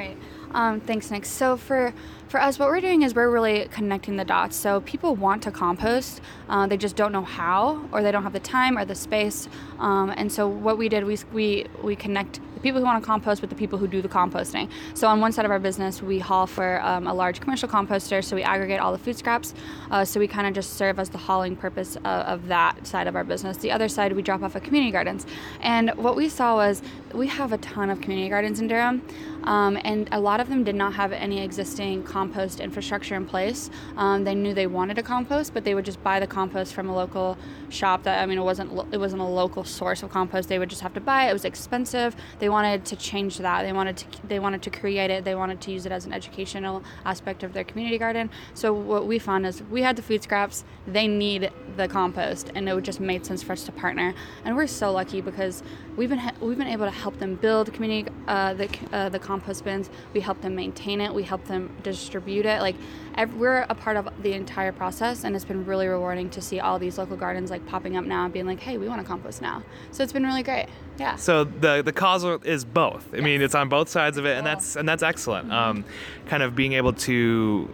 Um, 0.53 0.81
thanks, 0.81 1.11
Nick. 1.11 1.25
So 1.25 1.57
for 1.57 1.95
for 2.31 2.41
us, 2.41 2.61
what 2.61 2.69
we're 2.69 2.81
doing 2.81 3.03
is 3.03 3.13
we're 3.13 3.29
really 3.29 3.67
connecting 3.73 4.17
the 4.17 4.25
dots. 4.25 4.55
So 4.55 4.83
people 4.83 5.17
want 5.17 5.43
to 5.43 5.51
compost, 5.51 6.21
uh, 6.49 6.65
they 6.69 6.77
just 6.77 6.95
don't 6.95 7.11
know 7.11 7.25
how, 7.25 7.85
or 7.91 8.05
they 8.05 8.13
don't 8.13 8.23
have 8.23 8.33
the 8.33 8.39
time 8.39 8.79
or 8.79 8.85
the 8.85 8.95
space. 8.95 9.49
Um, 9.81 10.15
and 10.17 10.31
so 10.31 10.47
what 10.47 10.79
we 10.79 10.89
did, 10.89 11.05
we 11.05 11.19
we 11.33 11.67
we 11.83 11.97
connect 11.97 12.39
the 12.55 12.61
people 12.61 12.79
who 12.79 12.87
want 12.87 13.03
to 13.03 13.07
compost 13.07 13.41
with 13.41 13.51
the 13.51 13.57
people 13.57 13.79
who 13.79 13.89
do 13.89 14.01
the 14.01 14.09
composting. 14.09 14.71
So 14.95 15.09
on 15.09 15.21
one 15.21 15.33
side 15.33 15.45
of 15.45 15.51
our 15.51 15.59
business, 15.59 16.03
we 16.03 16.21
haul 16.21 16.47
for 16.47 16.81
um, 16.83 17.09
a 17.09 17.15
large 17.15 17.41
commercial 17.41 17.69
composter, 17.69 18.23
so 18.23 18.37
we 18.37 18.45
aggregate 18.45 18.79
all 18.79 18.93
the 18.93 18.99
food 18.99 19.17
scraps. 19.19 19.53
Uh, 19.91 20.05
so 20.05 20.21
we 20.21 20.29
kind 20.29 20.47
of 20.47 20.55
just 20.55 20.75
serve 20.75 21.01
as 21.01 21.09
the 21.09 21.19
hauling 21.19 21.57
purpose 21.57 21.97
of, 21.97 22.05
of 22.05 22.47
that 22.47 22.87
side 22.87 23.09
of 23.09 23.17
our 23.17 23.25
business. 23.25 23.57
The 23.57 23.73
other 23.73 23.89
side, 23.89 24.13
we 24.13 24.23
drop 24.23 24.43
off 24.45 24.55
at 24.55 24.63
community 24.63 24.93
gardens. 24.93 25.27
And 25.63 25.91
what 25.97 26.15
we 26.15 26.29
saw 26.29 26.55
was 26.55 26.81
we 27.13 27.27
have 27.27 27.53
a 27.53 27.59
ton 27.59 27.91
of 27.91 28.01
community 28.01 28.29
gardens 28.29 28.61
in 28.61 28.69
Durham, 28.69 29.03
um, 29.45 29.77
and 29.83 30.09
a 30.13 30.21
lot 30.21 30.39
of 30.39 30.49
them 30.49 30.63
did 30.63 30.77
not 30.77 30.93
have 30.95 31.13
any 31.13 31.43
existing 31.43 32.05
compost 32.05 32.20
infrastructure 32.61 33.15
in 33.15 33.27
place. 33.27 33.71
Um, 33.97 34.25
they 34.25 34.35
knew 34.35 34.55
they 34.55 34.67
wanted 34.67 34.99
a 34.99 35.03
compost, 35.03 35.55
but 35.55 35.65
they 35.65 35.75
would 35.75 35.85
just 35.85 36.03
buy 36.03 36.21
the 36.21 36.27
compost 36.27 36.75
from 36.75 36.89
a 36.89 36.95
local 36.95 37.39
shop. 37.69 38.03
That 38.03 38.23
I 38.23 38.27
mean, 38.27 38.39
it 38.39 38.43
wasn't 38.43 38.71
it 38.93 38.99
wasn't 38.99 39.23
a 39.23 39.27
local 39.27 39.65
source 39.65 40.03
of 40.03 40.11
compost. 40.11 40.49
They 40.49 40.59
would 40.59 40.71
just 40.71 40.83
have 40.83 40.95
to 40.95 41.01
buy 41.01 41.27
it. 41.27 41.31
It 41.31 41.33
was 41.33 41.45
expensive. 41.45 42.17
They 42.39 42.49
wanted 42.49 42.85
to 42.87 42.97
change 42.97 43.39
that. 43.39 43.63
They 43.63 43.73
wanted 43.73 43.97
to 43.99 44.07
they 44.27 44.39
wanted 44.39 44.63
to 44.63 44.71
create 44.71 45.11
it. 45.11 45.25
They 45.25 45.35
wanted 45.35 45.61
to 45.63 45.71
use 45.71 45.87
it 45.87 45.93
as 45.93 46.07
an 46.07 46.13
educational 46.13 46.83
aspect 47.05 47.43
of 47.43 47.53
their 47.53 47.65
community 47.65 47.99
garden. 47.99 48.31
So 48.55 48.73
what 48.73 49.07
we 49.07 49.19
found 49.19 49.47
is 49.47 49.63
we 49.65 49.83
had 49.83 49.97
the 49.97 50.03
food 50.03 50.23
scraps. 50.23 50.65
They 50.87 51.07
need 51.09 51.51
the 51.77 51.89
compost, 51.89 52.51
and 52.55 52.69
it 52.69 52.83
just 52.83 53.01
made 53.01 53.25
sense 53.25 53.43
for 53.43 53.53
us 53.53 53.65
to 53.65 53.73
partner. 53.73 54.15
And 54.45 54.57
we're 54.57 54.67
so 54.67 54.93
lucky 54.93 55.21
because 55.21 55.63
we've 56.01 56.09
been 56.09 56.33
we've 56.41 56.57
been 56.57 56.67
able 56.67 56.87
to 56.87 56.91
help 56.91 57.19
them 57.19 57.35
build 57.35 57.71
community 57.75 58.11
uh, 58.27 58.55
the 58.55 58.69
uh, 58.91 59.11
the 59.11 59.19
compost 59.19 59.65
bins. 59.65 59.91
We 60.15 60.21
help 60.21 60.41
them 60.41 60.55
maintain 60.55 60.99
it. 60.99 61.13
We 61.13 61.23
help 61.23 61.45
them 61.45 61.71
distribute 61.83 62.47
it. 62.47 62.63
Like 62.63 62.77
every, 63.17 63.39
we're 63.39 63.67
a 63.69 63.75
part 63.75 63.99
of 63.99 64.09
the 64.23 64.33
entire 64.33 64.73
process, 64.73 65.25
and 65.25 65.37
it's 65.37 65.45
been 65.45 65.67
really 65.67 65.87
rewarding 65.87 66.31
to 66.31 66.41
see 66.41 66.59
all 66.59 66.79
these 66.79 66.97
local 66.97 67.19
gardens 67.19 67.51
like 67.51 67.67
popping 67.67 67.99
up 67.99 68.07
now 68.07 68.25
and 68.25 68.33
being 68.33 68.47
like, 68.47 68.61
"Hey, 68.61 68.79
we 68.79 68.89
want 68.89 69.03
to 69.03 69.07
compost 69.07 69.43
now." 69.43 69.63
So 69.91 70.03
it's 70.03 70.15
been 70.15 70.25
really 70.25 70.43
great. 70.43 70.69
Yeah. 70.99 71.17
So 71.17 71.45
the 71.45 71.83
the 71.83 71.93
cause 71.93 72.25
is 72.45 72.65
both. 72.65 73.13
I 73.13 73.17
yes. 73.17 73.25
mean, 73.25 73.43
it's 73.43 73.55
on 73.55 73.69
both 73.69 73.91
sides 73.91 74.17
of 74.17 74.25
it, 74.25 74.39
and 74.39 74.47
that's 74.47 74.77
and 74.77 74.89
that's 74.89 75.03
excellent. 75.03 75.49
Mm-hmm. 75.49 75.81
Um, 75.81 75.85
kind 76.27 76.43
of 76.43 76.57
being 76.57 76.73
able 76.73 76.95
to 76.95 77.69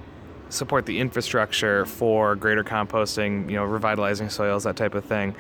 support 0.48 0.86
the 0.86 0.98
infrastructure 0.98 1.86
for 1.86 2.34
greater 2.34 2.64
composting, 2.64 3.48
you 3.48 3.56
know, 3.56 3.64
revitalizing 3.64 4.30
soils, 4.30 4.64
that 4.64 4.76
type 4.76 4.94
of 4.94 5.04
thing. 5.04 5.34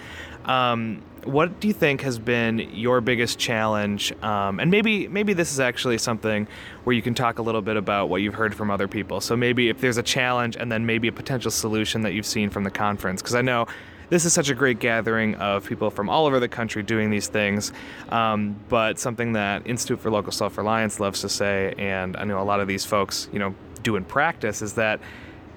Um, 0.44 1.02
what 1.26 1.60
do 1.60 1.68
you 1.68 1.74
think 1.74 2.00
has 2.02 2.18
been 2.18 2.58
your 2.72 3.00
biggest 3.00 3.38
challenge? 3.38 4.12
Um, 4.22 4.60
and 4.60 4.70
maybe 4.70 5.08
maybe 5.08 5.32
this 5.32 5.52
is 5.52 5.60
actually 5.60 5.98
something 5.98 6.46
where 6.84 6.94
you 6.94 7.02
can 7.02 7.14
talk 7.14 7.38
a 7.38 7.42
little 7.42 7.62
bit 7.62 7.76
about 7.76 8.08
what 8.08 8.22
you've 8.22 8.34
heard 8.34 8.54
from 8.54 8.70
other 8.70 8.88
people. 8.88 9.20
So 9.20 9.36
maybe 9.36 9.68
if 9.68 9.80
there's 9.80 9.98
a 9.98 10.02
challenge 10.02 10.56
and 10.56 10.70
then 10.70 10.86
maybe 10.86 11.08
a 11.08 11.12
potential 11.12 11.50
solution 11.50 12.02
that 12.02 12.12
you've 12.12 12.26
seen 12.26 12.48
from 12.48 12.64
the 12.64 12.70
conference, 12.70 13.22
because 13.22 13.34
I 13.34 13.42
know 13.42 13.66
this 14.08 14.24
is 14.24 14.32
such 14.32 14.50
a 14.50 14.54
great 14.54 14.78
gathering 14.78 15.34
of 15.36 15.66
people 15.66 15.90
from 15.90 16.08
all 16.08 16.26
over 16.26 16.38
the 16.38 16.48
country 16.48 16.82
doing 16.82 17.10
these 17.10 17.26
things. 17.26 17.72
Um, 18.10 18.56
but 18.68 18.98
something 18.98 19.32
that 19.32 19.66
Institute 19.66 20.00
for 20.00 20.10
Local 20.10 20.32
Self 20.32 20.56
Reliance 20.56 21.00
loves 21.00 21.20
to 21.22 21.28
say, 21.28 21.74
and 21.76 22.16
I 22.16 22.24
know 22.24 22.40
a 22.40 22.44
lot 22.44 22.60
of 22.60 22.68
these 22.68 22.84
folks, 22.84 23.28
you 23.32 23.38
know, 23.38 23.54
do 23.82 23.96
in 23.96 24.04
practice, 24.04 24.62
is 24.62 24.74
that 24.74 25.00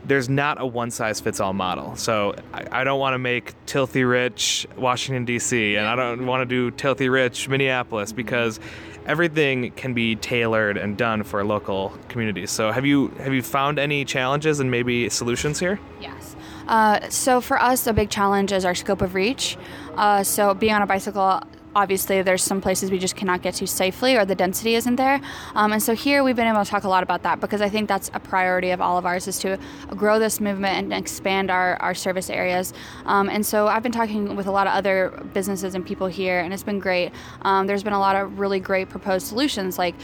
there's 0.05 0.29
not 0.29 0.61
a 0.61 0.65
one 0.65 0.91
size 0.91 1.19
fits 1.19 1.39
all 1.39 1.53
model. 1.53 1.95
So 1.95 2.35
I, 2.53 2.81
I 2.81 2.83
don't 2.83 2.99
want 2.99 3.13
to 3.13 3.19
make 3.19 3.53
Tilthy 3.65 4.09
Rich 4.09 4.67
Washington 4.77 5.25
D.C. 5.25 5.75
and 5.75 5.87
I 5.87 5.95
don't 5.95 6.25
want 6.25 6.41
to 6.41 6.45
do 6.45 6.71
Tilthy 6.75 7.11
Rich 7.11 7.49
Minneapolis 7.49 8.11
because 8.11 8.59
everything 9.05 9.71
can 9.71 9.93
be 9.93 10.15
tailored 10.15 10.77
and 10.77 10.97
done 10.97 11.23
for 11.23 11.43
local 11.43 11.93
communities. 12.07 12.51
So 12.51 12.71
have 12.71 12.85
you 12.85 13.09
have 13.19 13.33
you 13.33 13.41
found 13.41 13.79
any 13.79 14.05
challenges 14.05 14.59
and 14.59 14.69
maybe 14.71 15.09
solutions 15.09 15.59
here? 15.59 15.79
Yes. 15.99 16.35
Uh, 16.67 17.09
so 17.09 17.41
for 17.41 17.59
us, 17.59 17.87
a 17.87 17.93
big 17.93 18.11
challenge 18.11 18.51
is 18.51 18.63
our 18.63 18.75
scope 18.75 19.01
of 19.01 19.15
reach. 19.15 19.57
Uh, 19.95 20.23
so 20.23 20.53
being 20.53 20.73
on 20.73 20.83
a 20.83 20.87
bicycle 20.87 21.41
obviously 21.75 22.21
there's 22.21 22.43
some 22.43 22.61
places 22.61 22.91
we 22.91 22.99
just 22.99 23.15
cannot 23.15 23.41
get 23.41 23.53
to 23.55 23.67
safely 23.67 24.15
or 24.15 24.25
the 24.25 24.35
density 24.35 24.75
isn't 24.75 24.95
there. 24.95 25.21
Um, 25.55 25.71
and 25.71 25.81
so 25.81 25.93
here 25.93 26.23
we've 26.23 26.35
been 26.35 26.47
able 26.47 26.63
to 26.63 26.69
talk 26.69 26.83
a 26.83 26.89
lot 26.89 27.03
about 27.03 27.23
that 27.23 27.39
because 27.39 27.61
i 27.61 27.69
think 27.69 27.87
that's 27.87 28.09
a 28.13 28.19
priority 28.19 28.71
of 28.71 28.81
all 28.81 28.97
of 28.97 29.05
ours 29.05 29.27
is 29.27 29.39
to 29.39 29.57
grow 29.89 30.19
this 30.19 30.39
movement 30.39 30.77
and 30.77 30.93
expand 30.93 31.51
our, 31.51 31.75
our 31.77 31.93
service 31.93 32.29
areas. 32.29 32.73
Um, 33.05 33.29
and 33.29 33.45
so 33.45 33.67
i've 33.67 33.83
been 33.83 33.91
talking 33.91 34.35
with 34.35 34.47
a 34.47 34.51
lot 34.51 34.67
of 34.67 34.73
other 34.73 35.23
businesses 35.33 35.75
and 35.75 35.85
people 35.85 36.07
here 36.07 36.39
and 36.39 36.53
it's 36.53 36.63
been 36.63 36.79
great. 36.79 37.11
Um, 37.43 37.67
there's 37.67 37.83
been 37.83 37.93
a 37.93 37.99
lot 37.99 38.15
of 38.15 38.39
really 38.39 38.59
great 38.59 38.89
proposed 38.89 39.27
solutions 39.27 39.77
like 39.77 39.95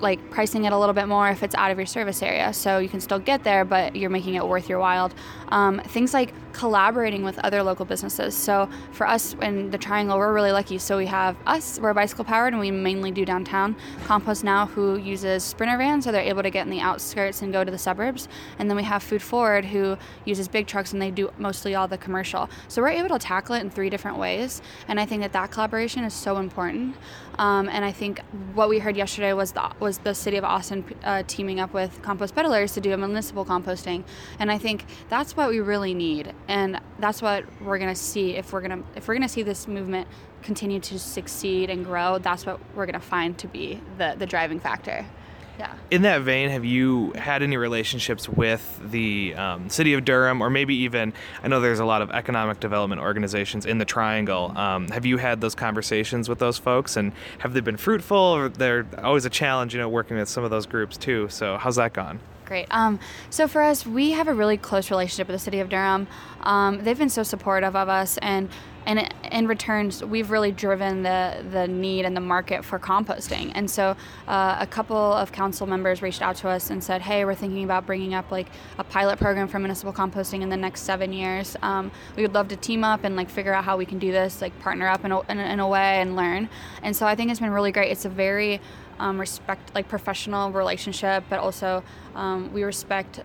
like 0.00 0.30
pricing 0.30 0.64
it 0.64 0.72
a 0.72 0.78
little 0.78 0.92
bit 0.92 1.08
more 1.08 1.28
if 1.28 1.42
it's 1.42 1.54
out 1.54 1.70
of 1.70 1.76
your 1.76 1.86
service 1.86 2.22
area, 2.22 2.52
so 2.52 2.78
you 2.78 2.88
can 2.88 3.00
still 3.00 3.18
get 3.18 3.42
there, 3.44 3.64
but 3.64 3.96
you're 3.96 4.10
making 4.10 4.34
it 4.34 4.46
worth 4.46 4.68
your 4.68 4.78
while. 4.78 5.10
Um, 5.48 5.80
things 5.80 6.14
like 6.14 6.32
collaborating 6.58 7.22
with 7.22 7.38
other 7.38 7.62
local 7.62 7.84
businesses. 7.84 8.34
So 8.34 8.68
for 8.90 9.06
us 9.06 9.36
in 9.40 9.70
the 9.70 9.78
Triangle, 9.78 10.18
we're 10.18 10.32
really 10.32 10.50
lucky. 10.50 10.78
So 10.78 10.96
we 10.96 11.06
have 11.06 11.36
us, 11.46 11.78
we're 11.78 11.94
bicycle 11.94 12.24
powered, 12.24 12.52
and 12.52 12.60
we 12.60 12.72
mainly 12.72 13.12
do 13.12 13.24
downtown. 13.24 13.76
Compost 14.06 14.42
Now, 14.42 14.66
who 14.66 14.98
uses 14.98 15.44
Sprinter 15.44 15.78
vans, 15.78 16.04
so 16.04 16.10
they're 16.10 16.20
able 16.20 16.42
to 16.42 16.50
get 16.50 16.66
in 16.66 16.70
the 16.70 16.80
outskirts 16.80 17.42
and 17.42 17.52
go 17.52 17.62
to 17.62 17.70
the 17.70 17.78
suburbs. 17.78 18.26
And 18.58 18.68
then 18.68 18.76
we 18.76 18.82
have 18.82 19.04
Food 19.04 19.22
Forward, 19.22 19.66
who 19.66 19.96
uses 20.24 20.48
big 20.48 20.66
trucks, 20.66 20.92
and 20.92 21.00
they 21.00 21.12
do 21.12 21.30
mostly 21.38 21.76
all 21.76 21.86
the 21.86 21.98
commercial. 21.98 22.50
So 22.66 22.82
we're 22.82 22.88
able 22.88 23.10
to 23.10 23.20
tackle 23.20 23.54
it 23.54 23.60
in 23.60 23.70
three 23.70 23.88
different 23.88 24.18
ways, 24.18 24.60
and 24.88 24.98
I 24.98 25.06
think 25.06 25.22
that 25.22 25.32
that 25.34 25.52
collaboration 25.52 26.02
is 26.02 26.12
so 26.12 26.38
important. 26.38 26.96
Um, 27.38 27.68
and 27.68 27.84
I 27.84 27.92
think 27.92 28.20
what 28.54 28.68
we 28.68 28.80
heard 28.80 28.96
yesterday 28.96 29.32
was 29.32 29.52
the 29.52 29.70
was 29.78 29.98
the 29.98 30.12
city 30.12 30.38
of 30.38 30.44
Austin 30.44 30.84
uh, 31.04 31.22
teaming 31.28 31.60
up 31.60 31.72
with 31.72 32.02
compost 32.02 32.34
Pedallers 32.34 32.74
to 32.74 32.80
do 32.80 32.92
a 32.92 32.96
municipal 32.96 33.44
composting, 33.44 34.02
and 34.40 34.50
I 34.50 34.58
think 34.58 34.84
that's 35.08 35.36
what 35.36 35.48
we 35.48 35.60
really 35.60 35.94
need, 35.94 36.34
and 36.48 36.80
that's 36.98 37.22
what 37.22 37.44
we're 37.60 37.78
gonna 37.78 37.94
see 37.94 38.36
if 38.36 38.52
we're 38.52 38.62
gonna 38.62 38.82
if 38.96 39.06
we're 39.06 39.14
gonna 39.14 39.28
see 39.28 39.42
this 39.42 39.68
movement 39.68 40.08
continue 40.42 40.80
to 40.80 40.98
succeed 40.98 41.70
and 41.70 41.84
grow. 41.84 42.18
That's 42.18 42.46
what 42.46 42.58
we're 42.74 42.86
gonna 42.86 43.00
find 43.00 43.36
to 43.38 43.46
be 43.46 43.80
the 43.98 44.16
the 44.18 44.26
driving 44.26 44.58
factor. 44.58 45.06
Yeah. 45.58 45.74
In 45.90 46.02
that 46.02 46.22
vein, 46.22 46.50
have 46.50 46.64
you 46.64 47.12
had 47.16 47.42
any 47.42 47.56
relationships 47.56 48.28
with 48.28 48.80
the 48.92 49.34
um, 49.34 49.68
city 49.68 49.92
of 49.94 50.04
Durham, 50.04 50.40
or 50.40 50.50
maybe 50.50 50.74
even 50.76 51.12
I 51.42 51.48
know 51.48 51.60
there's 51.60 51.80
a 51.80 51.84
lot 51.84 52.00
of 52.00 52.12
economic 52.12 52.60
development 52.60 53.00
organizations 53.00 53.66
in 53.66 53.78
the 53.78 53.84
Triangle. 53.84 54.56
Um, 54.56 54.86
have 54.88 55.04
you 55.04 55.16
had 55.16 55.40
those 55.40 55.56
conversations 55.56 56.28
with 56.28 56.38
those 56.38 56.58
folks, 56.58 56.96
and 56.96 57.12
have 57.38 57.54
they 57.54 57.60
been 57.60 57.76
fruitful? 57.76 58.16
Or 58.16 58.48
they're 58.48 58.86
always 59.02 59.24
a 59.24 59.30
challenge, 59.30 59.74
you 59.74 59.80
know, 59.80 59.88
working 59.88 60.16
with 60.16 60.28
some 60.28 60.44
of 60.44 60.50
those 60.50 60.64
groups 60.64 60.96
too. 60.96 61.28
So 61.28 61.56
how's 61.58 61.76
that 61.76 61.92
gone? 61.92 62.20
Great. 62.48 62.66
Um, 62.70 62.98
so 63.28 63.46
for 63.46 63.60
us, 63.60 63.84
we 63.84 64.12
have 64.12 64.26
a 64.26 64.32
really 64.32 64.56
close 64.56 64.90
relationship 64.90 65.28
with 65.28 65.34
the 65.34 65.44
city 65.44 65.60
of 65.60 65.68
Durham. 65.68 66.06
Um, 66.40 66.82
they've 66.82 66.96
been 66.96 67.10
so 67.10 67.22
supportive 67.22 67.76
of 67.76 67.90
us, 67.90 68.16
and 68.22 68.48
and 68.86 69.12
in 69.30 69.46
returns, 69.46 70.02
we've 70.02 70.30
really 70.30 70.50
driven 70.50 71.02
the 71.02 71.44
the 71.52 71.68
need 71.68 72.06
and 72.06 72.16
the 72.16 72.22
market 72.22 72.64
for 72.64 72.78
composting. 72.78 73.52
And 73.54 73.70
so 73.70 73.94
uh, 74.26 74.56
a 74.58 74.66
couple 74.66 74.96
of 74.96 75.30
council 75.30 75.66
members 75.66 76.00
reached 76.00 76.22
out 76.22 76.36
to 76.36 76.48
us 76.48 76.70
and 76.70 76.82
said, 76.82 77.02
"Hey, 77.02 77.26
we're 77.26 77.34
thinking 77.34 77.64
about 77.64 77.84
bringing 77.84 78.14
up 78.14 78.30
like 78.30 78.46
a 78.78 78.84
pilot 78.84 79.18
program 79.18 79.46
for 79.46 79.58
municipal 79.58 79.92
composting 79.92 80.40
in 80.40 80.48
the 80.48 80.56
next 80.56 80.84
seven 80.84 81.12
years. 81.12 81.54
Um, 81.60 81.92
we 82.16 82.22
would 82.22 82.32
love 82.32 82.48
to 82.48 82.56
team 82.56 82.82
up 82.82 83.04
and 83.04 83.14
like 83.14 83.28
figure 83.28 83.52
out 83.52 83.64
how 83.64 83.76
we 83.76 83.84
can 83.84 83.98
do 83.98 84.10
this, 84.10 84.40
like 84.40 84.58
partner 84.60 84.88
up 84.88 85.04
in 85.04 85.12
a, 85.12 85.20
in, 85.30 85.38
in 85.38 85.60
a 85.60 85.68
way 85.68 86.00
and 86.00 86.16
learn." 86.16 86.48
And 86.82 86.96
so 86.96 87.04
I 87.06 87.14
think 87.14 87.30
it's 87.30 87.40
been 87.40 87.50
really 87.50 87.72
great. 87.72 87.92
It's 87.92 88.06
a 88.06 88.08
very 88.08 88.62
um, 88.98 89.18
respect 89.18 89.74
like 89.74 89.88
professional 89.88 90.50
relationship, 90.52 91.24
but 91.28 91.38
also 91.38 91.82
um, 92.14 92.52
we 92.52 92.62
respect 92.62 93.20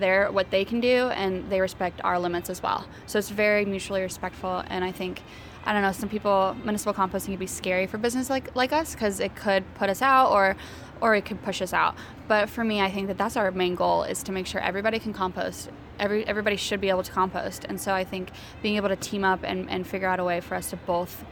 their 0.00 0.30
what 0.32 0.50
they 0.50 0.64
can 0.64 0.80
do 0.80 1.08
and 1.08 1.50
they 1.50 1.60
respect 1.60 2.00
our 2.04 2.18
limits 2.18 2.50
as 2.50 2.62
well. 2.62 2.86
So 3.06 3.18
it's 3.18 3.30
very 3.30 3.64
mutually 3.64 4.02
respectful, 4.02 4.62
and 4.68 4.84
I 4.84 4.92
think. 4.92 5.22
I 5.66 5.72
don't 5.72 5.80
know. 5.80 5.92
Some 5.92 6.10
people, 6.10 6.54
municipal 6.62 6.92
composting 6.92 7.28
can 7.28 7.36
be 7.36 7.46
scary 7.46 7.86
for 7.86 7.96
business 7.96 8.28
like 8.28 8.54
like 8.54 8.70
us 8.70 8.92
because 8.92 9.18
it 9.18 9.34
could 9.34 9.64
put 9.76 9.88
us 9.88 10.02
out 10.02 10.30
or, 10.30 10.56
or 11.00 11.14
it 11.14 11.24
could 11.24 11.42
push 11.42 11.62
us 11.62 11.72
out. 11.72 11.94
But 12.28 12.50
for 12.50 12.64
me, 12.64 12.82
I 12.82 12.90
think 12.90 13.08
that 13.08 13.16
that's 13.16 13.34
our 13.34 13.50
main 13.50 13.74
goal 13.74 14.02
is 14.02 14.22
to 14.24 14.32
make 14.32 14.46
sure 14.46 14.60
everybody 14.60 14.98
can 14.98 15.14
compost. 15.14 15.70
Every 15.98 16.26
everybody 16.26 16.56
should 16.56 16.82
be 16.82 16.90
able 16.90 17.02
to 17.02 17.10
compost, 17.10 17.64
and 17.64 17.80
so 17.80 17.94
I 17.94 18.04
think 18.04 18.30
being 18.62 18.76
able 18.76 18.90
to 18.90 18.96
team 18.96 19.24
up 19.24 19.40
and, 19.42 19.70
and 19.70 19.86
figure 19.86 20.06
out 20.06 20.20
a 20.20 20.24
way 20.24 20.40
for 20.40 20.54
us 20.54 20.68
to 20.68 20.76
both 20.76 21.24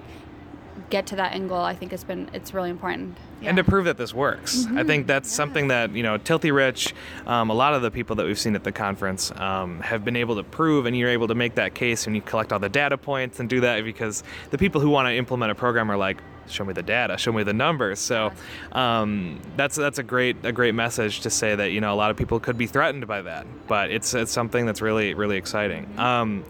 get 0.91 1.07
to 1.07 1.17
that 1.17 1.33
end 1.33 1.49
goal, 1.49 1.63
I 1.63 1.75
think 1.75 1.93
it's 1.93 2.05
been 2.05 2.29
it's 2.33 2.55
really 2.55 2.71
important. 2.71 3.17
Yeah. 3.41 3.49
And 3.49 3.57
to 3.57 3.65
prove 3.65 3.87
that 3.87 3.97
this 3.97 4.15
works, 4.15 4.59
mm-hmm. 4.59 4.79
I 4.79 4.85
think 4.85 5.07
that's 5.07 5.29
yeah. 5.31 5.37
something 5.37 5.69
that 5.69 5.93
you 5.93 6.03
know 6.03 6.19
Tilthy 6.19 6.53
Rich, 6.53 6.95
um, 7.27 7.51
a 7.51 7.55
lot 7.55 7.75
of 7.75 7.83
the 7.83 7.91
people 7.91 8.17
that 8.17 8.27
we've 8.27 8.39
seen 8.39 8.55
at 8.55 8.65
the 8.65 8.73
conference 8.73 9.33
um, 9.37 9.81
have 9.81 10.05
been 10.05 10.17
able 10.17 10.37
to 10.37 10.45
prove, 10.45 10.87
and 10.87 10.97
you're 10.97 11.09
able 11.09 11.29
to 11.29 11.35
make 11.35 11.55
that 11.57 11.75
case 11.75 12.07
and 12.07 12.15
you 12.15 12.23
collect 12.23 12.53
all 12.53 12.59
the 12.59 12.69
data 12.69 12.97
points 12.97 13.41
and 13.41 13.49
do 13.49 13.61
that 13.61 13.85
because 13.85 14.23
the 14.51 14.59
people 14.59 14.81
who 14.81 14.91
want 14.91 15.07
to 15.07 15.15
implement 15.15 15.51
a 15.51 15.55
program 15.55 15.91
are 15.91 15.97
like, 15.97 16.23
show 16.47 16.65
me 16.65 16.73
the 16.73 16.83
data, 16.83 17.17
show 17.19 17.33
me 17.33 17.43
the 17.43 17.53
numbers. 17.53 17.99
So 17.99 18.33
um, 18.73 19.41
that's 19.57 19.77
that's 19.77 19.99
a 19.99 20.03
great 20.03 20.45
a 20.45 20.53
great 20.53 20.75
message 20.75 21.21
to 21.21 21.31
say 21.31 21.55
that 21.55 21.73
you 21.73 21.81
know 21.81 21.93
a 21.93 21.97
lot 21.97 22.11
of 22.11 22.17
people 22.17 22.39
could 22.39 22.59
be 22.59 22.67
threatened 22.67 23.07
by 23.07 23.23
that, 23.23 23.47
but 23.67 23.91
it's 23.91 24.15
it's 24.15 24.33
something 24.33 24.67
that's 24.67 24.83
really 24.83 25.15
really 25.15 25.37
exciting. 25.37 25.87
Mm-hmm. 25.87 26.01
Um, 26.01 26.45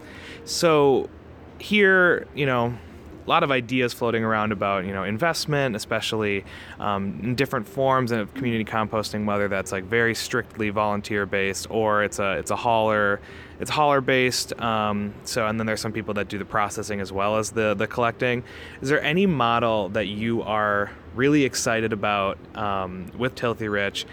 so 0.45 1.09
here, 1.59 2.27
you 2.35 2.45
know 2.45 2.77
a 3.25 3.29
lot 3.29 3.43
of 3.43 3.51
ideas 3.51 3.93
floating 3.93 4.23
around 4.23 4.51
about 4.51 4.85
you 4.85 4.93
know 4.93 5.03
investment, 5.03 5.75
especially 5.75 6.43
um, 6.79 7.19
in 7.23 7.35
different 7.35 7.67
forms 7.67 8.11
of 8.11 8.33
community 8.33 8.65
composting, 8.65 9.25
whether 9.25 9.47
that's 9.47 9.71
like 9.71 9.85
very 9.85 10.15
strictly 10.15 10.69
volunteer 10.69 11.25
based 11.25 11.67
or 11.69 12.03
it's 12.03 12.19
a 12.19 12.33
it's 12.33 12.51
a 12.51 12.55
hauler 12.55 13.19
it's 13.59 13.69
hauler 13.69 14.01
based. 14.01 14.59
Um, 14.59 15.13
so 15.23 15.47
and 15.47 15.59
then 15.59 15.67
there's 15.67 15.81
some 15.81 15.93
people 15.93 16.13
that 16.15 16.27
do 16.27 16.37
the 16.37 16.45
processing 16.45 16.99
as 16.99 17.11
well 17.11 17.37
as 17.37 17.51
the 17.51 17.73
the 17.73 17.87
collecting. 17.87 18.43
Is 18.81 18.89
there 18.89 19.01
any 19.01 19.25
model 19.25 19.89
that 19.89 20.07
you 20.07 20.41
are 20.41 20.91
really 21.15 21.43
excited 21.43 21.93
about 21.93 22.37
um, 22.55 23.11
with 23.17 23.35
Tilthy 23.35 23.71
Rich? 23.71 24.05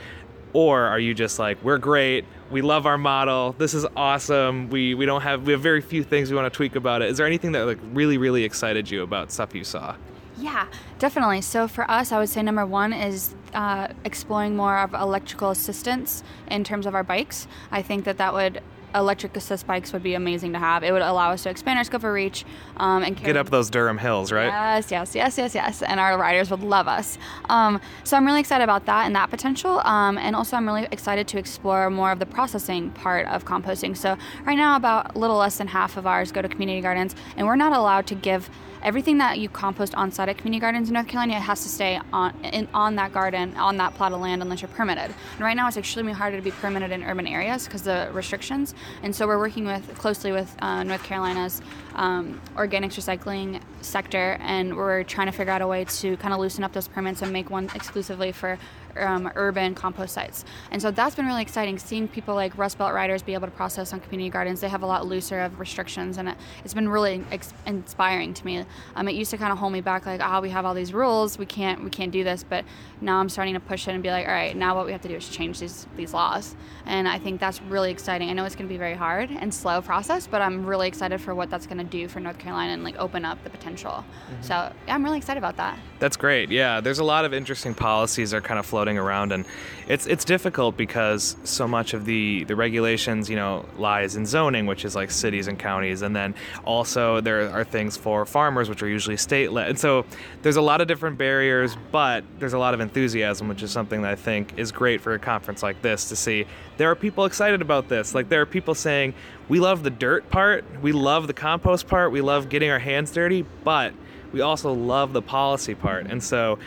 Or 0.52 0.82
are 0.82 0.98
you 0.98 1.14
just 1.14 1.38
like 1.38 1.62
we're 1.62 1.78
great. 1.78 2.24
We 2.50 2.62
love 2.62 2.86
our 2.86 2.98
model. 2.98 3.54
This 3.58 3.74
is 3.74 3.86
awesome. 3.96 4.70
We 4.70 4.94
we 4.94 5.06
don't 5.06 5.22
have 5.22 5.46
we 5.46 5.52
have 5.52 5.60
very 5.60 5.80
few 5.80 6.02
things 6.02 6.30
we 6.30 6.36
want 6.36 6.52
to 6.52 6.56
tweak 6.56 6.76
about 6.76 7.02
it. 7.02 7.10
Is 7.10 7.18
there 7.18 7.26
anything 7.26 7.52
that 7.52 7.64
like 7.66 7.78
really 7.92 8.18
really 8.18 8.44
excited 8.44 8.90
you 8.90 9.02
about 9.02 9.30
stuff 9.30 9.54
you 9.54 9.64
saw? 9.64 9.94
Yeah 10.38 10.66
definitely. 10.98 11.40
So 11.40 11.68
for 11.68 11.90
us 11.90 12.12
i 12.12 12.18
would 12.18 12.28
say 12.28 12.42
number 12.42 12.66
one 12.66 12.92
is 12.92 13.34
uh, 13.54 13.88
exploring 14.04 14.56
more 14.56 14.78
of 14.78 14.94
electrical 14.94 15.50
assistance 15.50 16.22
in 16.48 16.64
terms 16.64 16.86
of 16.86 16.94
our 16.94 17.02
bikes. 17.02 17.46
I 17.70 17.82
think 17.82 18.04
that 18.04 18.18
that 18.18 18.32
would 18.32 18.62
electric 18.94 19.36
assist 19.36 19.66
bikes 19.66 19.92
would 19.92 20.02
be 20.02 20.14
amazing 20.14 20.52
to 20.52 20.58
have. 20.58 20.82
It 20.82 20.92
would 20.92 21.02
allow 21.02 21.30
us 21.30 21.42
to 21.44 21.50
expand 21.50 21.78
our 21.78 21.84
scope 21.84 22.04
of 22.04 22.12
reach 22.12 22.44
um, 22.76 23.02
and 23.02 23.16
get 23.16 23.36
up 23.36 23.50
those 23.50 23.70
Durham 23.70 23.98
hills, 23.98 24.32
right? 24.32 24.46
Yes, 24.46 24.90
yes, 24.90 25.14
yes, 25.14 25.38
yes, 25.38 25.54
yes. 25.54 25.82
And 25.82 26.00
our 26.00 26.18
riders 26.18 26.50
would 26.50 26.62
love 26.62 26.88
us. 26.88 27.18
Um, 27.48 27.80
so 28.04 28.16
I'm 28.16 28.26
really 28.26 28.40
excited 28.40 28.64
about 28.64 28.86
that 28.86 29.06
and 29.06 29.14
that 29.14 29.30
potential. 29.30 29.80
Um, 29.80 30.18
and 30.18 30.34
also, 30.34 30.56
I'm 30.56 30.66
really 30.66 30.88
excited 30.90 31.28
to 31.28 31.38
explore 31.38 31.90
more 31.90 32.12
of 32.12 32.18
the 32.18 32.26
processing 32.26 32.90
part 32.90 33.26
of 33.26 33.44
composting. 33.44 33.96
So 33.96 34.16
right 34.44 34.56
now, 34.56 34.76
about 34.76 35.14
a 35.14 35.18
little 35.18 35.36
less 35.36 35.58
than 35.58 35.68
half 35.68 35.96
of 35.96 36.06
ours 36.06 36.32
go 36.32 36.42
to 36.42 36.48
community 36.48 36.80
gardens, 36.80 37.14
and 37.36 37.46
we're 37.46 37.56
not 37.56 37.72
allowed 37.72 38.06
to 38.08 38.14
give 38.14 38.50
everything 38.82 39.18
that 39.18 39.38
you 39.38 39.48
compost 39.48 39.94
on 39.94 40.10
site 40.10 40.28
at 40.28 40.38
community 40.38 40.60
gardens 40.60 40.88
in 40.88 40.94
North 40.94 41.08
Carolina 41.08 41.40
has 41.40 41.62
to 41.62 41.68
stay 41.68 42.00
on 42.12 42.34
in, 42.44 42.68
on 42.72 42.96
that 42.96 43.12
garden 43.12 43.54
on 43.56 43.76
that 43.76 43.94
plot 43.94 44.12
of 44.12 44.20
land 44.20 44.42
unless 44.42 44.62
you're 44.62 44.68
permitted. 44.70 45.14
And 45.34 45.40
right 45.40 45.56
now 45.56 45.68
it's 45.68 45.76
extremely 45.76 46.12
harder 46.12 46.36
to 46.36 46.42
be 46.42 46.50
permitted 46.50 46.90
in 46.90 47.02
urban 47.02 47.26
areas 47.26 47.64
because 47.64 47.86
of 47.86 48.08
the 48.08 48.12
restrictions. 48.12 48.74
And 49.02 49.14
so 49.14 49.26
we're 49.26 49.38
working 49.38 49.64
with 49.64 49.96
closely 49.98 50.32
with 50.32 50.54
uh, 50.60 50.82
North 50.82 51.02
Carolina's 51.02 51.60
um, 51.94 52.40
organics 52.56 52.94
recycling 52.94 53.60
sector, 53.82 54.38
and 54.40 54.76
we're 54.76 55.02
trying 55.04 55.26
to 55.26 55.32
figure 55.32 55.52
out 55.52 55.62
a 55.62 55.66
way 55.66 55.84
to 55.84 56.16
kind 56.18 56.32
of 56.32 56.40
loosen 56.40 56.64
up 56.64 56.72
those 56.72 56.88
permits 56.88 57.22
and 57.22 57.32
make 57.32 57.50
one 57.50 57.70
exclusively 57.74 58.32
for 58.32 58.58
um, 58.96 59.30
urban 59.34 59.74
compost 59.74 60.14
sites. 60.14 60.44
And 60.70 60.80
so 60.80 60.90
that's 60.90 61.14
been 61.14 61.26
really 61.26 61.42
exciting 61.42 61.78
seeing 61.78 62.08
people 62.08 62.34
like 62.34 62.56
Rust 62.56 62.78
Belt 62.78 62.92
riders 62.92 63.22
be 63.22 63.34
able 63.34 63.46
to 63.46 63.52
process 63.52 63.92
on 63.92 64.00
community 64.00 64.30
gardens. 64.30 64.60
They 64.60 64.68
have 64.68 64.82
a 64.82 64.86
lot 64.86 65.06
looser 65.06 65.40
of 65.40 65.58
restrictions, 65.60 66.18
and 66.18 66.28
it, 66.28 66.36
has 66.62 66.74
been 66.74 66.88
really 66.88 67.24
ex- 67.30 67.54
inspiring 67.66 68.34
to 68.34 68.46
me. 68.46 68.64
Um, 68.96 69.08
it 69.08 69.14
used 69.14 69.30
to 69.30 69.38
kind 69.38 69.52
of 69.52 69.58
hold 69.58 69.72
me 69.72 69.80
back, 69.80 70.06
like, 70.06 70.20
oh, 70.22 70.40
we 70.40 70.50
have 70.50 70.64
all 70.64 70.74
these 70.74 70.92
rules, 70.92 71.38
we 71.38 71.46
can't, 71.46 71.82
we 71.84 71.90
can't 71.90 72.12
do 72.12 72.24
this. 72.24 72.44
But 72.44 72.64
now 73.00 73.18
I'm 73.18 73.28
starting 73.28 73.54
to 73.54 73.60
push 73.60 73.88
it 73.88 73.92
and 73.92 74.02
be 74.02 74.10
like, 74.10 74.26
all 74.26 74.32
right, 74.32 74.56
now 74.56 74.74
what 74.76 74.86
we 74.86 74.92
have 74.92 75.00
to 75.02 75.08
do 75.08 75.16
is 75.16 75.28
change 75.28 75.60
these 75.60 75.86
these 75.96 76.12
laws. 76.14 76.56
And 76.86 77.08
I 77.08 77.18
think 77.18 77.40
that's 77.40 77.62
really 77.62 77.90
exciting. 77.90 78.30
I 78.30 78.32
know 78.32 78.44
it's 78.44 78.56
going 78.56 78.68
to 78.68 78.72
be 78.72 78.78
very 78.78 78.94
hard 78.94 79.30
and 79.30 79.52
slow 79.52 79.80
process, 79.82 80.26
but 80.26 80.42
I'm 80.42 80.66
really 80.66 80.88
excited 80.88 81.20
for 81.20 81.34
what 81.34 81.50
that's 81.50 81.66
going 81.66 81.78
to 81.78 81.84
do 81.84 82.08
for 82.08 82.20
North 82.20 82.38
Carolina 82.38 82.72
and 82.72 82.84
like 82.84 82.98
open 82.98 83.24
up 83.24 83.42
the 83.44 83.50
potential. 83.50 83.90
Mm-hmm. 83.90 84.42
So 84.42 84.72
yeah, 84.86 84.94
I'm 84.94 85.04
really 85.04 85.18
excited 85.18 85.38
about 85.38 85.56
that. 85.56 85.78
That's 85.98 86.16
great. 86.16 86.50
Yeah, 86.50 86.80
there's 86.80 86.98
a 86.98 87.04
lot 87.04 87.24
of 87.24 87.34
interesting 87.34 87.74
policies 87.74 88.30
that 88.30 88.38
are 88.38 88.40
kind 88.40 88.58
of 88.58 88.66
floating 88.80 88.96
around, 88.96 89.30
and 89.30 89.44
it's 89.88 90.06
it's 90.06 90.24
difficult 90.24 90.74
because 90.74 91.36
so 91.44 91.68
much 91.68 91.92
of 91.92 92.06
the 92.06 92.44
the 92.44 92.56
regulations, 92.56 93.28
you 93.28 93.36
know, 93.36 93.66
lies 93.76 94.16
in 94.16 94.24
zoning, 94.24 94.64
which 94.64 94.86
is 94.86 94.96
like 94.96 95.10
cities 95.10 95.48
and 95.48 95.58
counties, 95.58 96.00
and 96.00 96.16
then 96.16 96.34
also 96.64 97.20
there 97.20 97.50
are 97.50 97.62
things 97.62 97.98
for 97.98 98.24
farmers, 98.24 98.70
which 98.70 98.82
are 98.82 98.88
usually 98.88 99.18
state 99.18 99.52
led. 99.52 99.68
And 99.68 99.78
so 99.78 100.06
there's 100.40 100.56
a 100.56 100.62
lot 100.62 100.80
of 100.80 100.88
different 100.88 101.18
barriers, 101.18 101.76
but 101.92 102.24
there's 102.38 102.54
a 102.54 102.58
lot 102.58 102.72
of 102.72 102.80
enthusiasm, 102.80 103.48
which 103.48 103.62
is 103.62 103.70
something 103.70 104.00
that 104.00 104.12
I 104.12 104.16
think 104.16 104.58
is 104.58 104.72
great 104.72 105.02
for 105.02 105.12
a 105.12 105.18
conference 105.18 105.62
like 105.62 105.82
this 105.82 106.08
to 106.08 106.16
see 106.16 106.46
there 106.78 106.90
are 106.90 106.96
people 106.96 107.26
excited 107.26 107.60
about 107.60 107.90
this. 107.90 108.14
Like 108.14 108.30
there 108.30 108.40
are 108.40 108.46
people 108.46 108.74
saying, 108.74 109.12
we 109.50 109.60
love 109.60 109.82
the 109.82 109.90
dirt 109.90 110.30
part, 110.30 110.64
we 110.80 110.92
love 110.92 111.26
the 111.26 111.34
compost 111.34 111.86
part, 111.86 112.12
we 112.12 112.22
love 112.22 112.48
getting 112.48 112.70
our 112.70 112.78
hands 112.78 113.12
dirty, 113.12 113.44
but 113.62 113.92
we 114.32 114.40
also 114.40 114.72
love 114.72 115.12
the 115.12 115.20
policy 115.20 115.74
part. 115.74 116.06
And 116.06 116.22
so 116.22 116.58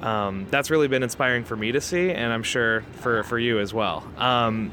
um, 0.00 0.46
that's 0.50 0.70
really 0.70 0.88
been 0.88 1.02
inspiring 1.02 1.44
for 1.44 1.56
me 1.56 1.72
to 1.72 1.80
see, 1.80 2.10
and 2.10 2.32
I'm 2.32 2.42
sure 2.42 2.82
for, 3.00 3.22
for 3.22 3.38
you 3.38 3.58
as 3.58 3.74
well. 3.74 4.04
Um, 4.16 4.72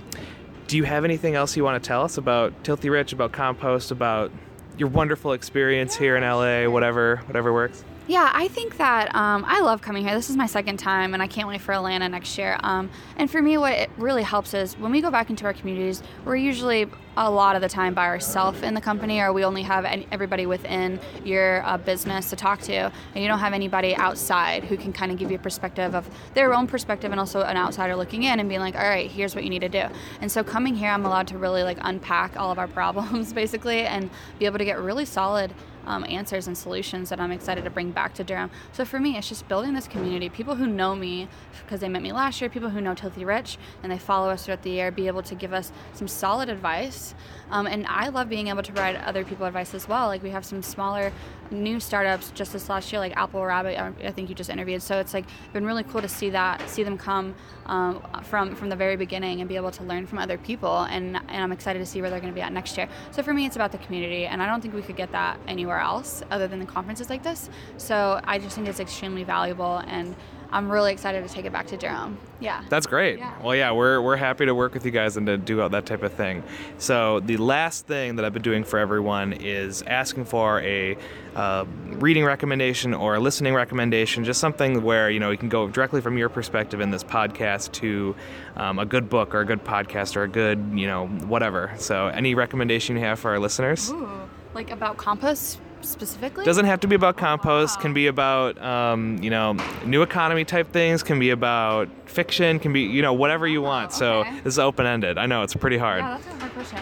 do 0.68 0.78
you 0.78 0.84
have 0.84 1.06
anything 1.06 1.36
else 1.36 1.56
you 1.56 1.64
want 1.64 1.82
to 1.82 1.88
tell 1.88 2.04
us 2.04 2.18
about 2.18 2.64
Tilthy 2.64 2.90
Rich, 2.90 3.14
about 3.14 3.32
compost, 3.32 3.92
about 3.92 4.32
your 4.78 4.90
wonderful 4.90 5.34
experience 5.34 5.96
here 5.96 6.16
in 6.16 6.24
LA, 6.24 6.70
whatever 6.70 7.18
whatever 7.26 7.54
works? 7.54 7.84
Yeah, 8.10 8.32
I 8.34 8.48
think 8.48 8.78
that 8.78 9.14
um, 9.14 9.44
I 9.46 9.60
love 9.60 9.82
coming 9.82 10.06
here. 10.06 10.16
This 10.16 10.30
is 10.30 10.38
my 10.38 10.46
second 10.46 10.78
time, 10.78 11.14
and 11.14 11.22
I 11.22 11.28
can't 11.28 11.46
wait 11.46 11.60
for 11.60 11.74
Atlanta 11.74 12.08
next 12.08 12.38
year. 12.38 12.58
Um, 12.64 12.90
and 13.18 13.30
for 13.30 13.42
me, 13.42 13.58
what 13.58 13.74
it 13.74 13.90
really 13.98 14.24
helps 14.24 14.54
is 14.54 14.78
when 14.78 14.94
we 14.94 15.02
go 15.02 15.12
back 15.12 15.30
into 15.30 15.44
our 15.44 15.52
communities, 15.52 16.02
we're 16.24 16.38
usually 16.38 16.86
a 17.18 17.30
lot 17.30 17.58
of 17.58 17.62
the 17.62 17.68
time 17.68 17.94
by 17.94 18.06
ourselves 18.06 18.62
in 18.62 18.74
the 18.76 18.80
company, 18.80 19.20
or 19.20 19.34
we 19.34 19.44
only 19.44 19.62
have 19.64 19.84
any, 19.84 20.08
everybody 20.10 20.46
within 20.46 21.02
your 21.26 21.66
uh, 21.66 21.78
business 21.78 22.30
to 22.30 22.38
talk 22.38 22.62
to, 22.62 22.74
and 22.74 22.94
you 23.16 23.28
don't 23.28 23.40
have 23.40 23.52
anybody 23.52 23.94
outside 23.98 24.64
who 24.64 24.78
can 24.78 24.94
kind 24.94 25.12
of 25.12 25.18
give 25.18 25.30
you 25.30 25.36
a 25.36 25.42
perspective 25.42 25.94
of 25.94 26.10
their 26.34 26.54
own 26.54 26.66
perspective, 26.66 27.12
and 27.12 27.20
also 27.20 27.42
an 27.42 27.58
outsider 27.58 27.98
looking 27.98 28.24
in 28.24 28.40
and 28.40 28.48
being 28.48 28.62
like, 28.62 28.76
all 28.76 28.88
right, 28.88 29.12
here's 29.12 29.36
what 29.36 29.44
you 29.44 29.50
need 29.50 29.60
to 29.60 29.70
do. 29.70 29.84
And 30.22 30.32
so 30.32 30.46
coming 30.46 30.76
here, 30.76 30.92
I'm 30.92 31.06
allowed 31.06 31.28
to 31.28 31.38
really 31.38 31.64
like 31.64 31.78
unpack 31.82 32.38
all 32.38 32.54
of 32.54 32.58
our 32.58 32.68
problems 32.78 33.34
basically, 33.34 33.82
and 33.82 34.10
be 34.40 34.46
able 34.46 34.60
to 34.60 34.66
get 34.66 34.80
really 34.80 35.04
solid 35.04 35.54
um, 35.88 36.06
answers 36.08 36.48
and 36.48 36.56
solutions 36.56 37.10
that 37.10 37.20
I'm 37.20 37.32
excited 37.32 37.64
to 37.64 37.70
bring 37.70 37.92
back 37.92 38.14
to 38.16 38.24
Durham. 38.24 38.52
So 38.74 38.86
for 38.86 39.00
me, 39.00 39.18
it's 39.18 39.30
just 39.30 39.48
building 39.48 39.74
this 39.74 39.88
community. 39.88 40.30
People 40.30 40.56
who 40.56 40.68
know 40.68 40.96
me 40.96 41.28
because 41.64 41.80
they 41.80 41.90
met 41.90 42.04
me 42.04 42.12
last 42.12 42.40
year, 42.42 42.50
people 42.50 42.70
who 42.70 42.82
know 42.82 42.94
Tilthy 42.94 43.26
Rich 43.26 43.58
and 43.82 43.92
they 43.92 43.98
follow 43.98 44.30
us 44.30 44.46
throughout 44.46 44.62
the 44.62 44.70
year, 44.70 44.92
be 44.92 45.08
able 45.08 45.24
to 45.24 45.34
give 45.34 45.54
us 45.54 45.72
some 45.94 46.08
solid 46.08 46.50
advice. 46.50 47.16
Um, 47.50 47.66
and 47.66 47.88
I 47.88 48.10
love 48.10 48.28
being 48.30 48.50
able 48.50 48.64
to 48.64 48.72
provide 48.72 48.98
other 48.98 49.24
people 49.24 49.46
advice 49.46 49.74
as 49.74 49.88
well. 49.88 50.08
Like 50.08 50.22
we 50.22 50.30
have 50.32 50.46
some 50.46 50.62
smaller 50.62 51.14
new 51.52 51.80
startups 51.80 52.32
just 52.32 52.54
this 52.54 52.70
last 52.70 52.92
year, 52.92 53.00
like 53.00 53.16
Apple 53.16 53.44
Rabbit. 53.44 53.80
I 53.80 54.12
think 54.12 54.30
you 54.30 54.36
just 54.36 54.50
interviewed. 54.50 54.82
So 54.82 55.00
it's 55.00 55.14
like 55.14 55.26
been 55.54 55.66
really 55.66 55.84
cool 55.84 56.02
to 56.02 56.08
see 56.08 56.30
that, 56.32 56.68
see 56.70 56.84
them 56.84 56.98
come 56.98 57.36
um, 57.66 58.02
from 58.24 58.56
from 58.56 58.70
the 58.70 58.76
very 58.76 58.96
beginning 58.96 59.42
and 59.42 59.50
be 59.50 59.56
able 59.56 59.72
to 59.72 59.84
learn 59.84 60.08
from 60.08 60.20
other 60.20 60.38
people. 60.38 60.82
And 60.84 61.18
and 61.18 61.44
I'm 61.44 61.52
excited 61.52 61.80
to 61.80 61.86
see 61.86 62.02
where 62.02 62.10
they're 62.10 62.20
going 62.20 62.34
to 62.34 62.36
be 62.36 62.42
at 62.42 62.54
next 62.54 62.78
year. 62.78 62.88
So 63.12 63.24
for 63.24 63.34
me, 63.34 63.46
it's 63.46 63.56
about 63.56 63.72
the 63.72 63.80
community, 63.80 64.26
and 64.26 64.42
I 64.42 64.46
don't 64.46 64.62
think 64.62 64.74
we 64.74 64.82
could 64.82 64.98
get 64.98 65.12
that 65.12 65.40
anywhere 65.48 65.80
else 65.80 66.24
other 66.32 66.48
than 66.48 66.60
the 66.60 66.66
conferences 66.66 67.10
like 67.10 67.24
this. 67.24 67.50
So 67.78 68.20
I 68.24 68.40
just 68.40 68.56
think 68.56 68.68
it's 68.68 68.80
extremely 68.80 69.24
valuable 69.24 69.78
and 69.88 70.16
I'm 70.52 70.70
really 70.72 70.94
excited 70.94 71.28
to 71.28 71.34
take 71.34 71.46
it 71.46 71.52
back 71.52 71.68
to 71.68 71.78
Durham. 71.78 72.18
Yeah. 72.40 72.64
That's 72.70 72.88
great. 72.88 73.20
Yeah. 73.20 73.34
Well, 73.42 73.56
yeah, 73.56 73.72
we're, 73.72 74.02
we're 74.02 74.16
happy 74.16 74.46
to 74.46 74.56
work 74.56 74.74
with 74.74 74.86
you 74.86 74.92
guys 74.92 75.18
and 75.18 75.28
to 75.28 75.38
do 75.38 75.62
all 75.62 75.70
that 75.70 75.86
type 75.86 76.04
of 76.04 76.14
thing. 76.14 76.44
So, 76.78 77.20
the 77.20 77.38
last 77.38 77.88
thing 77.88 78.16
that 78.16 78.26
I've 78.26 78.34
been 78.34 78.44
doing 78.44 78.64
for 78.64 78.80
everyone 78.80 79.34
is 79.34 79.82
asking 79.82 80.26
for 80.26 80.62
a 80.62 80.98
uh, 81.36 81.66
reading 81.94 82.24
recommendation 82.24 82.94
or 82.94 83.16
a 83.16 83.20
listening 83.20 83.54
recommendation, 83.54 84.24
just 84.24 84.40
something 84.40 84.84
where, 84.84 85.10
you 85.10 85.20
know, 85.20 85.32
you 85.32 85.38
can 85.38 85.50
go 85.50 85.68
directly 85.68 86.02
from 86.02 86.18
your 86.18 86.30
perspective 86.30 86.80
in 86.80 86.92
this 86.92 87.04
podcast 87.04 87.72
to 87.74 88.16
um, 88.56 88.80
a 88.80 88.86
good 88.86 89.10
book 89.10 89.36
or 89.36 89.42
a 89.42 89.46
good 89.46 89.64
podcast 89.64 90.16
or 90.16 90.24
a 90.24 90.30
good, 90.30 90.72
you 90.74 90.88
know, 90.88 91.08
whatever. 91.08 91.74
So, 91.78 92.08
any 92.08 92.36
recommendation 92.36 92.96
you 92.96 93.04
have 93.04 93.20
for 93.20 93.32
our 93.32 93.40
listeners? 93.40 93.90
Ooh, 93.90 94.08
like 94.54 94.72
about 94.72 94.98
compost 94.98 95.60
specifically? 95.82 96.46
Doesn't 96.46 96.66
have 96.66 96.80
to 96.82 96.88
be 96.88 96.96
about 96.96 97.18
compost. 97.18 97.80
Can 97.80 97.94
be 97.94 98.08
about 98.08 98.62
um, 98.62 99.18
you 99.22 99.30
know 99.30 99.54
new 99.86 100.02
economy 100.02 100.46
type 100.46 100.72
things. 100.72 101.04
Can 101.04 101.20
be 101.20 101.30
about 101.30 101.90
fiction. 102.06 102.60
Can 102.60 102.74
be 102.74 102.82
you 102.82 103.02
know 103.02 103.14
whatever 103.14 103.48
you 103.48 103.62
want. 103.62 103.92
So 103.92 104.20
okay. 104.20 104.40
this 104.40 104.54
is 104.54 104.60
open 104.60 104.86
ended. 104.86 105.18
I 105.18 105.26
know 105.26 105.44
it's 105.44 105.54
pretty 105.54 105.78
hard. 105.78 106.00
Yeah, 106.00 106.18
that's 106.18 106.28
a 106.28 106.40
hard 106.40 106.54
question. 106.54 106.80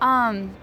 Um, 0.00 0.54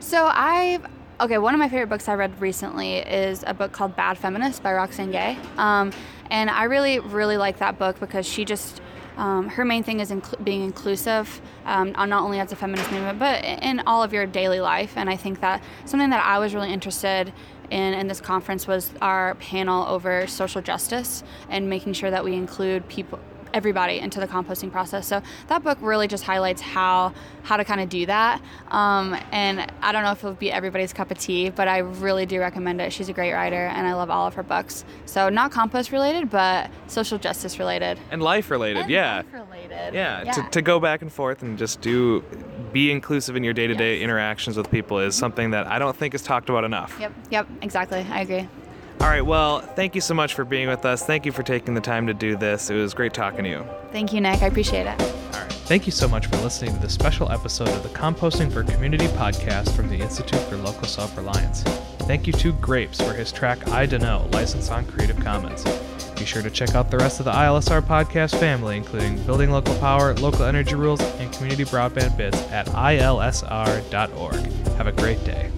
so 0.00 0.26
I've 0.26 0.86
okay. 1.20 1.38
One 1.38 1.54
of 1.54 1.58
my 1.58 1.68
favorite 1.68 1.88
books 1.88 2.08
I 2.08 2.14
read 2.14 2.40
recently 2.40 2.96
is 2.98 3.44
a 3.46 3.54
book 3.54 3.72
called 3.72 3.96
Bad 3.96 4.18
Feminist 4.18 4.62
by 4.62 4.72
Roxane 4.72 5.10
Gay. 5.10 5.38
Um, 5.56 5.92
and 6.30 6.50
I 6.50 6.64
really 6.64 6.98
really 7.00 7.36
like 7.36 7.58
that 7.58 7.78
book 7.78 8.00
because 8.00 8.26
she 8.26 8.44
just 8.44 8.80
um, 9.16 9.48
her 9.48 9.64
main 9.64 9.82
thing 9.82 10.00
is 10.00 10.10
inc- 10.10 10.44
being 10.44 10.62
inclusive, 10.62 11.40
um, 11.64 11.92
not 11.92 12.22
only 12.22 12.38
as 12.38 12.52
a 12.52 12.56
feminist 12.56 12.90
movement, 12.90 13.18
but 13.18 13.44
in 13.44 13.80
all 13.86 14.02
of 14.02 14.12
your 14.12 14.26
daily 14.26 14.60
life. 14.60 14.92
And 14.96 15.08
I 15.08 15.16
think 15.16 15.40
that 15.40 15.62
something 15.84 16.10
that 16.10 16.24
I 16.24 16.38
was 16.38 16.54
really 16.54 16.72
interested 16.72 17.32
in 17.70 17.94
in 17.94 18.06
this 18.06 18.20
conference 18.20 18.66
was 18.66 18.92
our 19.02 19.34
panel 19.36 19.86
over 19.86 20.26
social 20.26 20.62
justice 20.62 21.24
and 21.48 21.68
making 21.68 21.94
sure 21.94 22.10
that 22.10 22.24
we 22.24 22.34
include 22.34 22.88
people 22.88 23.18
everybody 23.56 23.98
into 23.98 24.20
the 24.20 24.26
composting 24.28 24.70
process. 24.70 25.08
So 25.08 25.22
that 25.48 25.64
book 25.64 25.78
really 25.80 26.06
just 26.06 26.24
highlights 26.24 26.60
how 26.60 27.14
how 27.42 27.56
to 27.56 27.64
kind 27.64 27.80
of 27.80 27.88
do 27.88 28.04
that. 28.06 28.42
Um, 28.68 29.16
and 29.32 29.72
I 29.80 29.92
don't 29.92 30.02
know 30.04 30.10
if 30.10 30.18
it'll 30.18 30.34
be 30.34 30.52
everybody's 30.52 30.92
cup 30.92 31.10
of 31.10 31.18
tea, 31.18 31.48
but 31.48 31.68
I 31.68 31.78
really 31.78 32.26
do 32.26 32.38
recommend 32.38 32.80
it. 32.80 32.92
She's 32.92 33.08
a 33.08 33.12
great 33.12 33.32
writer, 33.32 33.66
and 33.66 33.86
I 33.86 33.94
love 33.94 34.10
all 34.10 34.26
of 34.26 34.34
her 34.34 34.42
books. 34.42 34.84
So 35.06 35.28
not 35.30 35.52
compost 35.52 35.90
related, 35.90 36.28
but 36.30 36.70
social 36.86 37.18
justice 37.18 37.58
related 37.58 37.98
and 38.10 38.22
life 38.22 38.50
related. 38.50 38.82
and 38.82 38.90
yeah. 38.90 39.16
life 39.16 39.32
related. 39.32 39.94
Yeah, 39.94 40.32
To, 40.32 40.42
to 40.50 40.62
go 40.62 40.78
back 40.80 41.02
and 41.02 41.12
forth 41.12 41.42
and 41.42 41.56
just 41.56 41.80
do 41.80 42.22
be 42.72 42.90
inclusive 42.90 43.36
in 43.36 43.44
your 43.44 43.54
day-to-day 43.54 44.02
interactions 44.02 44.56
with 44.56 44.70
people 44.70 44.98
is 44.98 45.14
something 45.14 45.52
that 45.52 45.66
I 45.66 45.78
don't 45.78 45.96
think 45.96 46.14
is 46.14 46.22
talked 46.22 46.50
about 46.50 46.64
enough. 46.64 46.96
Yep. 47.00 47.12
Yep. 47.30 47.48
Exactly. 47.62 48.04
I 48.10 48.20
agree. 48.20 48.48
All 49.00 49.08
right, 49.08 49.24
well, 49.24 49.60
thank 49.60 49.94
you 49.94 50.00
so 50.00 50.14
much 50.14 50.34
for 50.34 50.44
being 50.44 50.68
with 50.68 50.84
us. 50.84 51.04
Thank 51.04 51.26
you 51.26 51.32
for 51.32 51.42
taking 51.42 51.74
the 51.74 51.80
time 51.80 52.06
to 52.06 52.14
do 52.14 52.34
this. 52.36 52.70
It 52.70 52.74
was 52.74 52.94
great 52.94 53.12
talking 53.12 53.44
to 53.44 53.50
you. 53.50 53.66
Thank 53.92 54.12
you, 54.12 54.20
Nick. 54.20 54.42
I 54.42 54.46
appreciate 54.46 54.86
it. 54.86 55.00
All 55.00 55.40
right. 55.40 55.52
Thank 55.66 55.84
you 55.84 55.92
so 55.92 56.08
much 56.08 56.26
for 56.26 56.36
listening 56.36 56.74
to 56.74 56.80
this 56.80 56.94
special 56.94 57.30
episode 57.30 57.68
of 57.68 57.82
the 57.82 57.90
Composting 57.90 58.50
for 58.50 58.64
Community 58.64 59.06
podcast 59.08 59.74
from 59.76 59.88
the 59.88 59.96
Institute 59.96 60.40
for 60.42 60.56
Local 60.56 60.84
Self 60.84 61.16
Reliance. 61.16 61.62
Thank 62.06 62.26
you 62.26 62.32
to 62.34 62.52
Grapes 62.54 63.00
for 63.00 63.12
his 63.12 63.32
track 63.32 63.68
I 63.68 63.84
Dunno, 63.84 64.28
licensed 64.32 64.70
on 64.72 64.86
Creative 64.86 65.18
Commons. 65.20 65.64
Be 66.14 66.24
sure 66.24 66.42
to 66.42 66.50
check 66.50 66.74
out 66.74 66.90
the 66.90 66.96
rest 66.96 67.18
of 67.18 67.26
the 67.26 67.32
ILSR 67.32 67.82
podcast 67.82 68.38
family, 68.40 68.76
including 68.76 69.22
Building 69.24 69.50
Local 69.50 69.74
Power, 69.78 70.14
Local 70.14 70.44
Energy 70.44 70.74
Rules, 70.74 71.00
and 71.00 71.32
Community 71.32 71.64
Broadband 71.64 72.16
Bits 72.16 72.38
at 72.50 72.66
ilsr.org. 72.68 74.52
Have 74.76 74.86
a 74.86 74.92
great 74.92 75.22
day. 75.24 75.50